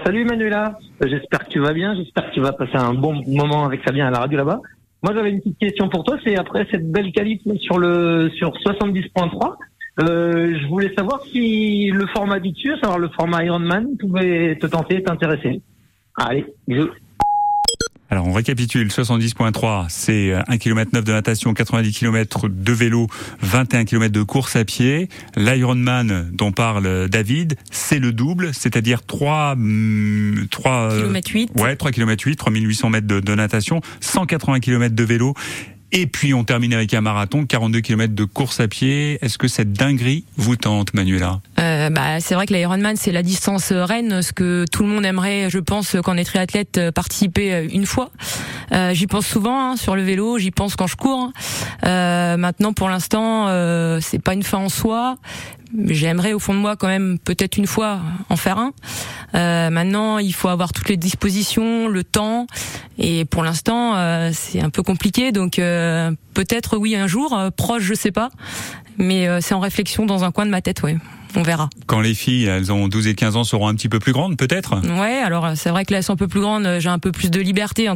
Salut 0.04 0.24
Manuela, 0.24 0.78
j'espère 1.02 1.46
que 1.46 1.50
tu 1.50 1.60
vas 1.60 1.74
bien, 1.74 1.96
j'espère 1.96 2.30
que 2.30 2.36
tu 2.36 2.40
vas 2.40 2.54
passer 2.54 2.76
un 2.76 2.94
bon 2.94 3.24
moment 3.26 3.66
avec 3.66 3.82
Fabien 3.84 4.06
à 4.06 4.12
la 4.12 4.20
radio 4.20 4.38
là-bas. 4.38 4.60
Moi 5.06 5.14
j'avais 5.14 5.30
une 5.30 5.38
petite 5.38 5.60
question 5.60 5.88
pour 5.88 6.04
toi, 6.04 6.18
c'est 6.26 6.36
après 6.36 6.66
cette 6.72 6.92
belle 6.92 7.12
qualif 7.12 7.40
sur 7.60 7.78
le 7.78 8.32
sur 8.38 8.50
70.3, 8.54 9.56
euh, 10.02 10.58
je 10.60 10.68
voulais 10.68 10.92
savoir 10.96 11.22
si 11.26 11.92
le 11.92 12.08
format 12.08 12.38
à 12.38 12.80
savoir 12.82 12.98
le 12.98 13.10
format 13.10 13.44
Ironman, 13.44 13.98
pouvait 14.00 14.58
te 14.60 14.66
tenter, 14.66 15.04
t'intéresser. 15.04 15.62
Allez, 16.18 16.48
bisous. 16.68 16.90
Alors 18.10 18.28
on 18.28 18.34
récapitule, 18.34 18.88
70.3, 18.88 19.88
c'est 19.90 20.34
1 20.48 20.58
km 20.58 20.92
9 20.94 21.04
de 21.04 21.12
natation, 21.12 21.54
90 21.54 21.92
km 21.92 22.48
de 22.48 22.72
vélo, 22.72 23.08
21 23.42 23.86
km 23.86 24.12
de 24.14 24.22
course 24.24 24.56
à 24.56 24.64
pied. 24.64 25.10
L'Ironman 25.36 26.30
dont 26.32 26.52
parle 26.52 27.10
David, 27.10 27.56
c'est 27.72 28.00
le 28.00 28.12
double, 28.12 28.54
c'est-à-dire 28.54 29.04
3 29.04 29.56
3 30.52 30.90
Kilomètre 30.96 31.32
8. 31.32 31.52
Ouais, 31.58 31.76
3 31.76 31.92
km 31.92 32.24
8, 32.26 32.36
3800 32.36 32.90
mètres 32.90 33.08
de, 33.08 33.20
de 33.20 33.36
natation, 33.36 33.82
180 34.02 34.60
km 34.60 34.96
de 34.96 35.04
vélo. 35.04 35.34
Et 35.98 36.08
puis 36.08 36.34
on 36.34 36.44
termine 36.44 36.74
avec 36.74 36.94
un 36.94 37.00
marathon, 37.00 37.46
42 37.46 37.80
km 37.80 38.14
de 38.14 38.26
course 38.26 38.60
à 38.60 38.68
pied. 38.68 39.18
Est-ce 39.22 39.38
que 39.38 39.48
cette 39.48 39.72
dinguerie 39.72 40.26
vous 40.36 40.58
tente, 40.58 40.94
Manuela 40.94 41.40
Euh, 41.58 41.90
bah, 41.90 42.20
c'est 42.20 42.36
vrai 42.36 42.46
que 42.46 42.54
l'Ironman 42.54 42.98
c'est 42.98 43.14
la 43.14 43.24
distance 43.24 43.72
reine, 43.72 44.22
ce 44.22 44.34
que 44.34 44.66
tout 44.70 44.84
le 44.84 44.90
monde 44.90 45.06
aimerait, 45.06 45.50
je 45.50 45.58
pense, 45.58 45.96
quand 46.04 46.14
on 46.14 46.18
est 46.18 46.26
triathlète, 46.26 46.78
euh, 46.80 46.92
participer 46.92 47.54
euh, 47.54 47.68
une 47.72 47.86
fois. 47.86 48.12
Euh, 48.74 48.94
j'y 48.94 49.08
pense 49.08 49.26
souvent 49.26 49.72
hein, 49.72 49.78
sur 49.78 49.96
le 49.96 50.02
vélo, 50.02 50.38
j'y 50.38 50.52
pense 50.52 50.76
quand 50.76 50.88
je 50.88 50.98
cours. 50.98 51.32
Euh, 51.86 52.36
maintenant, 52.36 52.74
pour 52.74 52.90
l'instant, 52.90 53.48
euh, 53.48 54.00
c'est 54.02 54.20
pas 54.20 54.34
une 54.34 54.44
fin 54.44 54.58
en 54.58 54.70
soi. 54.70 55.16
J'aimerais 55.88 56.34
au 56.34 56.40
fond 56.40 56.54
de 56.54 56.60
moi 56.60 56.76
quand 56.76 56.88
même 56.88 57.18
peut-être 57.20 57.58
une 57.58 57.68
fois 57.68 58.00
en 58.30 58.36
faire 58.36 58.58
un. 58.58 58.72
Euh, 59.34 59.70
maintenant, 59.70 60.20
il 60.20 60.34
faut 60.34 60.48
avoir 60.48 60.72
toutes 60.74 60.90
les 60.90 60.98
dispositions, 60.98 61.88
le 61.88 62.04
temps, 62.04 62.48
et 62.98 63.26
pour 63.26 63.44
l'instant, 63.44 63.96
euh, 63.96 64.32
c'est 64.34 64.62
un 64.62 64.70
peu 64.70 64.84
compliqué. 64.84 65.32
Donc 65.32 65.60
euh, 65.60 66.12
peut-être 66.34 66.78
oui 66.78 66.96
un 66.96 67.08
jour, 67.08 67.38
euh, 67.38 67.50
proche, 67.52 67.84
je 67.84 67.94
sais 67.94 68.12
pas, 68.12 68.30
mais 68.98 69.28
euh, 69.28 69.40
c'est 69.42 69.54
en 69.54 69.60
réflexion 69.60 70.06
dans 70.06 70.24
un 70.24 70.32
coin 70.32 70.46
de 70.46 70.52
ma 70.52 70.62
tête, 70.62 70.82
ouais. 70.84 70.98
On 71.38 71.44
verra. 71.44 71.70
Quand 71.86 72.00
les 72.00 72.14
filles, 72.14 72.46
elles 72.46 72.72
ont 72.72 72.88
12 72.88 73.08
et 73.08 73.16
15 73.16 73.36
ans, 73.36 73.44
seront 73.44 73.68
un 73.68 73.76
petit 73.76 73.90
peu 73.90 74.00
plus 74.00 74.14
grandes, 74.14 74.38
peut-être? 74.38 74.80
Ouais, 74.98 75.20
alors 75.22 75.52
c'est 75.56 75.70
vrai 75.70 75.84
que 75.84 75.92
là, 75.92 75.98
elles 75.98 76.04
sont 76.04 76.14
un 76.14 76.18
peu 76.18 76.30
plus 76.30 76.40
grandes, 76.40 76.66
euh, 76.66 76.80
j'ai 76.80 76.88
un 76.88 77.00
peu 77.00 77.12
plus 77.12 77.30
de 77.30 77.42
liberté 77.42 77.90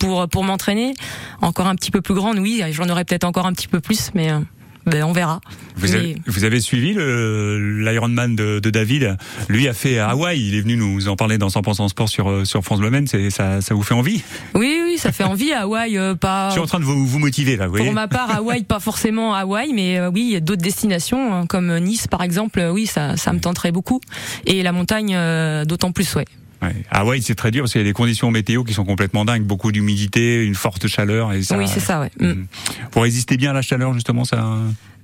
pour 0.00 0.28
pour 0.28 0.42
m'entraîner. 0.42 0.94
Encore 1.42 1.68
un 1.68 1.76
petit 1.76 1.92
peu 1.92 2.00
plus 2.00 2.14
grande, 2.14 2.38
oui, 2.38 2.60
j'en 2.72 2.88
aurais 2.88 3.04
peut-être 3.04 3.22
encore 3.22 3.46
un 3.46 3.52
petit 3.52 3.68
peu 3.68 3.78
plus, 3.78 4.10
mais 4.14 4.32
euh, 4.32 4.40
ben, 4.86 5.04
on 5.04 5.12
verra. 5.12 5.40
Vous 5.76 5.88
Mais- 5.88 5.94
avez, 5.94 6.16
vous 6.26 6.44
avez 6.44 6.60
suivi 6.60 6.94
l'Ironman 6.94 8.34
de, 8.36 8.58
de 8.58 8.70
David? 8.70 9.16
Lui 9.48 9.68
a 9.68 9.72
fait 9.72 9.98
à 9.98 10.08
Hawaï. 10.10 10.40
Il 10.40 10.54
est 10.54 10.60
venu 10.60 10.76
nous 10.76 11.08
en 11.08 11.16
parler 11.16 11.38
dans 11.38 11.48
100% 11.48 11.88
Sport 11.88 12.08
sur, 12.08 12.28
euh, 12.30 12.44
sur 12.44 12.62
France 12.62 12.80
Bleu 12.80 12.90
Maine. 12.90 13.06
Ça, 13.06 13.60
ça 13.60 13.74
vous 13.74 13.82
fait 13.82 13.94
envie? 13.94 14.22
Oui, 14.54 14.80
oui, 14.84 14.98
ça 14.98 15.12
fait 15.12 15.24
envie. 15.24 15.52
Hawaï, 15.52 15.96
euh, 15.98 16.14
pas. 16.14 16.48
Je 16.48 16.52
suis 16.54 16.60
en 16.60 16.66
train 16.66 16.80
de 16.80 16.84
vous, 16.84 17.06
vous 17.06 17.18
motiver 17.18 17.56
là. 17.56 17.66
Vous 17.66 17.72
voyez 17.72 17.86
Pour 17.86 17.94
ma 17.94 18.08
part, 18.08 18.30
Hawaï, 18.34 18.64
pas 18.68 18.80
forcément 18.80 19.34
Hawaï, 19.34 19.72
mais 19.72 19.98
euh, 19.98 20.10
oui, 20.12 20.22
il 20.28 20.32
y 20.32 20.36
a 20.36 20.40
d'autres 20.40 20.62
destinations 20.62 21.34
hein, 21.34 21.46
comme 21.46 21.76
Nice, 21.78 22.06
par 22.08 22.22
exemple. 22.22 22.60
euh, 22.60 22.70
Oui, 22.70 22.86
ça, 22.86 23.16
ça 23.16 23.32
me 23.32 23.40
tenterait 23.40 23.72
beaucoup. 23.72 24.00
Et 24.46 24.62
la 24.62 24.72
montagne, 24.72 25.14
euh, 25.14 25.64
d'autant 25.64 25.92
plus, 25.92 26.14
ouais. 26.16 26.24
Ouais. 26.62 26.74
Hawaï, 26.90 27.20
c'est 27.22 27.34
très 27.34 27.50
dur 27.50 27.62
parce 27.64 27.72
qu'il 27.72 27.80
y 27.80 27.84
a 27.84 27.86
des 27.86 27.92
conditions 27.92 28.30
météo 28.30 28.62
qui 28.64 28.72
sont 28.72 28.84
complètement 28.84 29.24
dingues. 29.24 29.42
Beaucoup 29.42 29.72
d'humidité, 29.72 30.44
une 30.44 30.54
forte 30.54 30.86
chaleur. 30.86 31.32
Et 31.32 31.42
ça, 31.42 31.58
Oui, 31.58 31.66
c'est 31.68 31.80
ça, 31.80 32.00
ouais. 32.00 32.10
Mm. 32.20 32.26
Mm. 32.28 32.46
Pour 32.92 33.02
résister 33.02 33.36
bien 33.36 33.50
à 33.50 33.54
la 33.54 33.62
chaleur, 33.62 33.92
justement, 33.94 34.24
ça. 34.24 34.56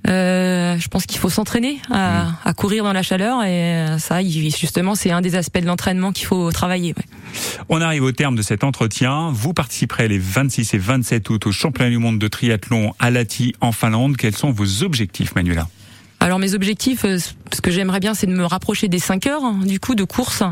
Euh, 0.06 0.78
je 0.78 0.86
pense 0.88 1.06
qu'il 1.06 1.18
faut 1.18 1.28
s'entraîner 1.28 1.78
à, 1.90 2.24
Mm. 2.24 2.36
à 2.44 2.54
courir 2.54 2.84
dans 2.84 2.92
la 2.92 3.02
chaleur 3.02 3.42
et 3.42 3.48
euh, 3.74 3.98
ça, 3.98 4.22
justement, 4.22 4.94
c'est 4.94 5.10
un 5.10 5.20
des 5.20 5.34
aspects 5.34 5.58
de 5.58 5.66
l'entraînement 5.66 6.12
qu'il 6.12 6.26
faut 6.26 6.52
travailler. 6.52 6.94
ouais. 6.96 7.04
On 7.68 7.80
arrive 7.80 8.04
au 8.04 8.12
terme 8.12 8.36
de 8.36 8.42
cet 8.42 8.62
entretien. 8.62 9.30
Vous 9.32 9.52
participerez 9.52 10.06
les 10.06 10.18
26 10.18 10.72
et 10.74 10.78
27 10.78 11.28
août 11.30 11.46
au 11.48 11.52
championnat 11.52 11.90
du 11.90 11.98
monde 11.98 12.18
de 12.20 12.28
triathlon 12.28 12.94
à 13.00 13.10
Lahti 13.10 13.54
en 13.60 13.72
Finlande. 13.72 14.16
Quels 14.16 14.36
sont 14.36 14.52
vos 14.52 14.84
objectifs, 14.84 15.34
Manuela? 15.34 15.68
Alors 16.20 16.38
mes 16.38 16.54
objectifs, 16.54 17.04
euh, 17.04 17.18
ce 17.18 17.60
que 17.60 17.70
j'aimerais 17.70 18.00
bien, 18.00 18.12
c'est 18.12 18.26
de 18.26 18.32
me 18.32 18.44
rapprocher 18.44 18.88
des 18.88 18.98
5 18.98 19.26
heures 19.26 19.44
hein, 19.44 19.60
du 19.64 19.78
coup 19.78 19.94
de 19.94 20.04
course, 20.04 20.42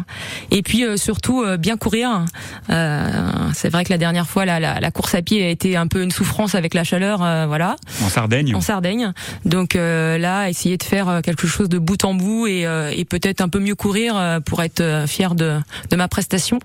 et 0.50 0.62
puis 0.62 0.84
euh, 0.84 0.96
surtout 0.96 1.42
euh, 1.42 1.56
bien 1.56 1.76
courir. 1.76 2.24
Euh, 2.70 3.10
c'est 3.52 3.68
vrai 3.68 3.84
que 3.84 3.90
la 3.90 3.98
dernière 3.98 4.26
fois, 4.28 4.44
la, 4.44 4.60
la, 4.60 4.78
la 4.80 4.90
course 4.90 5.14
à 5.14 5.22
pied 5.22 5.44
a 5.44 5.48
été 5.48 5.76
un 5.76 5.86
peu 5.88 6.02
une 6.02 6.10
souffrance 6.12 6.54
avec 6.54 6.72
la 6.72 6.84
chaleur, 6.84 7.22
euh, 7.22 7.46
voilà, 7.46 7.76
En 8.04 8.08
Sardaigne 8.08 8.54
en 8.54 8.60
Sardaigne. 8.60 9.12
Donc 9.44 9.74
euh, 9.76 10.18
là, 10.18 10.48
essayer 10.48 10.76
de 10.76 10.84
faire 10.84 11.20
quelque 11.22 11.46
chose 11.46 11.68
de 11.68 11.78
bout 11.78 12.04
en 12.04 12.14
bout 12.14 12.46
et, 12.46 12.64
euh, 12.66 12.92
et 12.94 13.04
peut-être 13.04 13.40
un 13.40 13.48
peu 13.48 13.58
mieux 13.58 13.74
courir 13.74 14.40
pour 14.46 14.62
être 14.62 15.04
fier 15.06 15.34
de, 15.34 15.58
de 15.90 15.96
ma 15.96 16.08
prestation. 16.08 16.58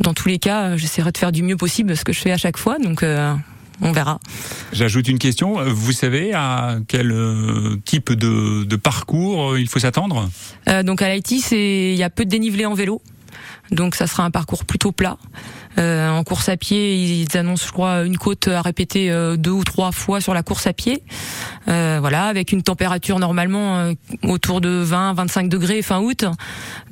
Dans 0.00 0.14
tous 0.14 0.28
les 0.28 0.38
cas, 0.38 0.76
j'essaierai 0.76 1.10
de 1.12 1.18
faire 1.18 1.32
du 1.32 1.42
mieux 1.42 1.56
possible 1.56 1.96
ce 1.96 2.04
que 2.04 2.12
je 2.12 2.20
fais 2.20 2.32
à 2.32 2.36
chaque 2.38 2.56
fois. 2.56 2.78
Donc 2.78 3.02
euh, 3.02 3.34
on 3.80 3.92
verra. 3.92 4.18
J'ajoute 4.72 5.08
une 5.08 5.18
question. 5.18 5.62
Vous 5.64 5.92
savez 5.92 6.32
à 6.34 6.78
quel 6.88 7.12
euh, 7.12 7.76
type 7.84 8.12
de, 8.12 8.64
de 8.64 8.76
parcours 8.76 9.52
euh, 9.52 9.60
il 9.60 9.68
faut 9.68 9.78
s'attendre? 9.78 10.28
Euh, 10.68 10.82
donc 10.82 11.02
à 11.02 11.14
l'IT, 11.14 11.40
c'est 11.40 11.92
il 11.92 11.96
y 11.96 12.02
a 12.02 12.10
peu 12.10 12.24
de 12.24 12.30
dénivelé 12.30 12.66
en 12.66 12.74
vélo. 12.74 13.00
Donc 13.70 13.94
ça 13.94 14.06
sera 14.06 14.24
un 14.24 14.30
parcours 14.30 14.64
plutôt 14.64 14.92
plat. 14.92 15.16
Euh, 15.78 16.08
en 16.08 16.24
course 16.24 16.48
à 16.48 16.56
pied, 16.56 16.94
ils 17.22 17.36
annoncent, 17.36 17.66
je 17.66 17.72
crois, 17.72 18.04
une 18.04 18.16
côte 18.16 18.48
à 18.48 18.62
répéter 18.62 19.10
euh, 19.10 19.36
deux 19.36 19.50
ou 19.50 19.64
trois 19.64 19.92
fois 19.92 20.20
sur 20.20 20.32
la 20.32 20.42
course 20.42 20.66
à 20.66 20.72
pied. 20.72 21.02
Euh, 21.68 21.98
voilà, 22.00 22.26
avec 22.26 22.52
une 22.52 22.62
température 22.62 23.18
normalement 23.18 23.92
autour 24.22 24.60
de 24.60 24.84
20-25 24.84 25.48
degrés 25.48 25.82
fin 25.82 26.00
août. 26.00 26.24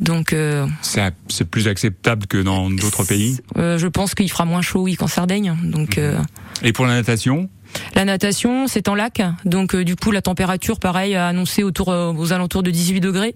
Donc 0.01 0.33
euh, 0.33 0.67
C'est 0.83 1.45
plus 1.49 1.69
acceptable 1.69 2.27
que 2.27 2.39
dans 2.39 2.71
d'autres 2.71 3.05
pays? 3.05 3.39
je 3.57 3.87
pense 3.87 4.15
qu'il 4.15 4.31
fera 4.31 4.45
moins 4.45 4.63
chaud, 4.63 4.83
oui, 4.83 4.97
qu'en 4.97 5.07
Sardaigne. 5.07 5.57
Donc 5.63 5.99
euh, 5.99 6.19
Et 6.63 6.73
pour 6.73 6.87
la 6.87 6.95
natation? 6.95 7.49
La 7.95 8.05
natation, 8.05 8.67
c'est 8.67 8.89
en 8.89 8.95
lac, 8.95 9.23
donc 9.45 9.75
euh, 9.75 9.85
du 9.85 9.97
coup 9.97 10.11
la 10.11 10.23
température, 10.23 10.79
pareil, 10.81 11.15
a 11.15 11.29
annoncé 11.29 11.63
autour 11.63 11.91
euh, 11.91 12.13
aux 12.13 12.33
alentours 12.33 12.63
de 12.63 12.71
18 12.71 13.01
degrés. 13.01 13.35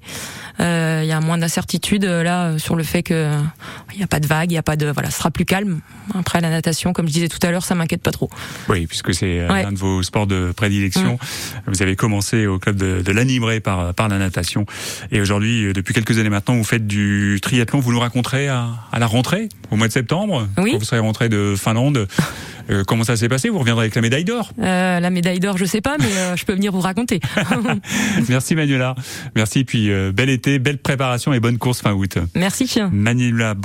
Euh, 0.61 1.01
Il 1.05 1.09
y 1.09 1.12
a 1.12 1.20
moins 1.20 1.38
d'incertitude 1.38 2.05
euh, 2.05 2.22
là 2.22 2.46
euh, 2.48 2.59
sur 2.59 2.74
le 2.74 2.83
fait 2.83 3.03
que 3.03 3.31
il 3.92 3.98
n'y 3.98 4.03
a 4.05 4.07
pas 4.09 4.20
de 4.20 4.27
vagues, 4.27 4.51
il 4.51 4.55
y 4.55 4.59
a 4.59 4.62
pas 4.62 4.77
de 4.77 4.90
voilà, 4.90 5.11
ce 5.11 5.18
sera 5.18 5.31
plus 5.31 5.44
calme. 5.44 5.81
Après 6.18 6.40
la 6.40 6.51
natation, 6.51 6.92
comme 6.92 7.07
je 7.07 7.12
disais 7.12 7.29
tout 7.29 7.38
à 7.42 7.51
l'heure, 7.51 7.64
ça 7.64 7.74
m'inquiète 7.74 8.03
pas 8.03 8.11
trop. 8.11 8.31
Oui, 8.68 8.87
puisque 8.87 9.14
c'est 9.14 9.40
euh, 9.40 9.48
Ouais. 9.48 9.62
l'un 9.62 9.72
de 9.72 9.79
vos 9.79 10.03
sports 10.03 10.27
de 10.27 10.53
prédilection. 10.57 11.18
Vous 11.66 11.83
avez 11.83 11.96
commencé 11.96 12.46
au 12.46 12.59
club 12.59 12.77
de, 12.77 13.03
de 13.03 13.59
par, 13.61 13.94
par 13.94 14.09
la 14.09 14.18
natation. 14.18 14.66
Et 15.12 15.20
aujourd'hui, 15.20 15.66
euh, 15.66 15.72
depuis 15.72 15.94
quelques 15.94 16.18
années 16.18 16.29
maintenant, 16.31 16.55
vous 16.57 16.64
faites 16.64 16.87
du 16.87 17.38
triathlon. 17.42 17.81
Vous 17.81 17.92
nous 17.92 18.01
raconterez 18.01 18.48
à, 18.48 18.68
à 18.92 18.98
la 18.98 19.07
rentrée, 19.07 19.48
au 19.70 19.77
mois 19.77 19.88
de 19.88 19.92
septembre, 19.92 20.48
Oui. 20.59 20.72
quand 20.72 20.79
vous 20.79 20.85
serez 20.85 20.98
rentré 21.01 21.29
de 21.29 21.55
Finlande. 21.57 22.09
Euh, 22.70 22.85
comment 22.87 23.03
ça 23.03 23.16
s'est 23.16 23.31
passé? 23.31 23.48
Vous 23.48 23.59
reviendrez 23.61 23.85
avec 23.85 23.94
la 23.94 24.03
médaille? 24.03 24.24
D'or. 24.28 24.52
Euh, 24.58 25.00
la 25.00 25.10
médaille 25.10 25.40
d'or, 25.40 25.56
je 25.56 25.64
sais 25.64 25.80
pas, 25.80 25.96
mais 25.98 26.04
euh, 26.04 26.36
je 26.36 26.44
peux 26.44 26.52
venir 26.52 26.72
vous 26.72 26.80
raconter. 26.80 27.20
Merci 28.28 28.54
Manuela. 28.54 28.94
Merci. 29.34 29.64
Puis 29.64 29.90
euh, 29.90 30.12
bel 30.12 30.28
été, 30.28 30.58
belle 30.58 30.78
préparation 30.78 31.32
et 31.32 31.40
bonne 31.40 31.58
course 31.58 31.80
fin 31.80 31.92
août. 31.92 32.18
Merci. 32.34 32.68
Manuela 32.92 33.54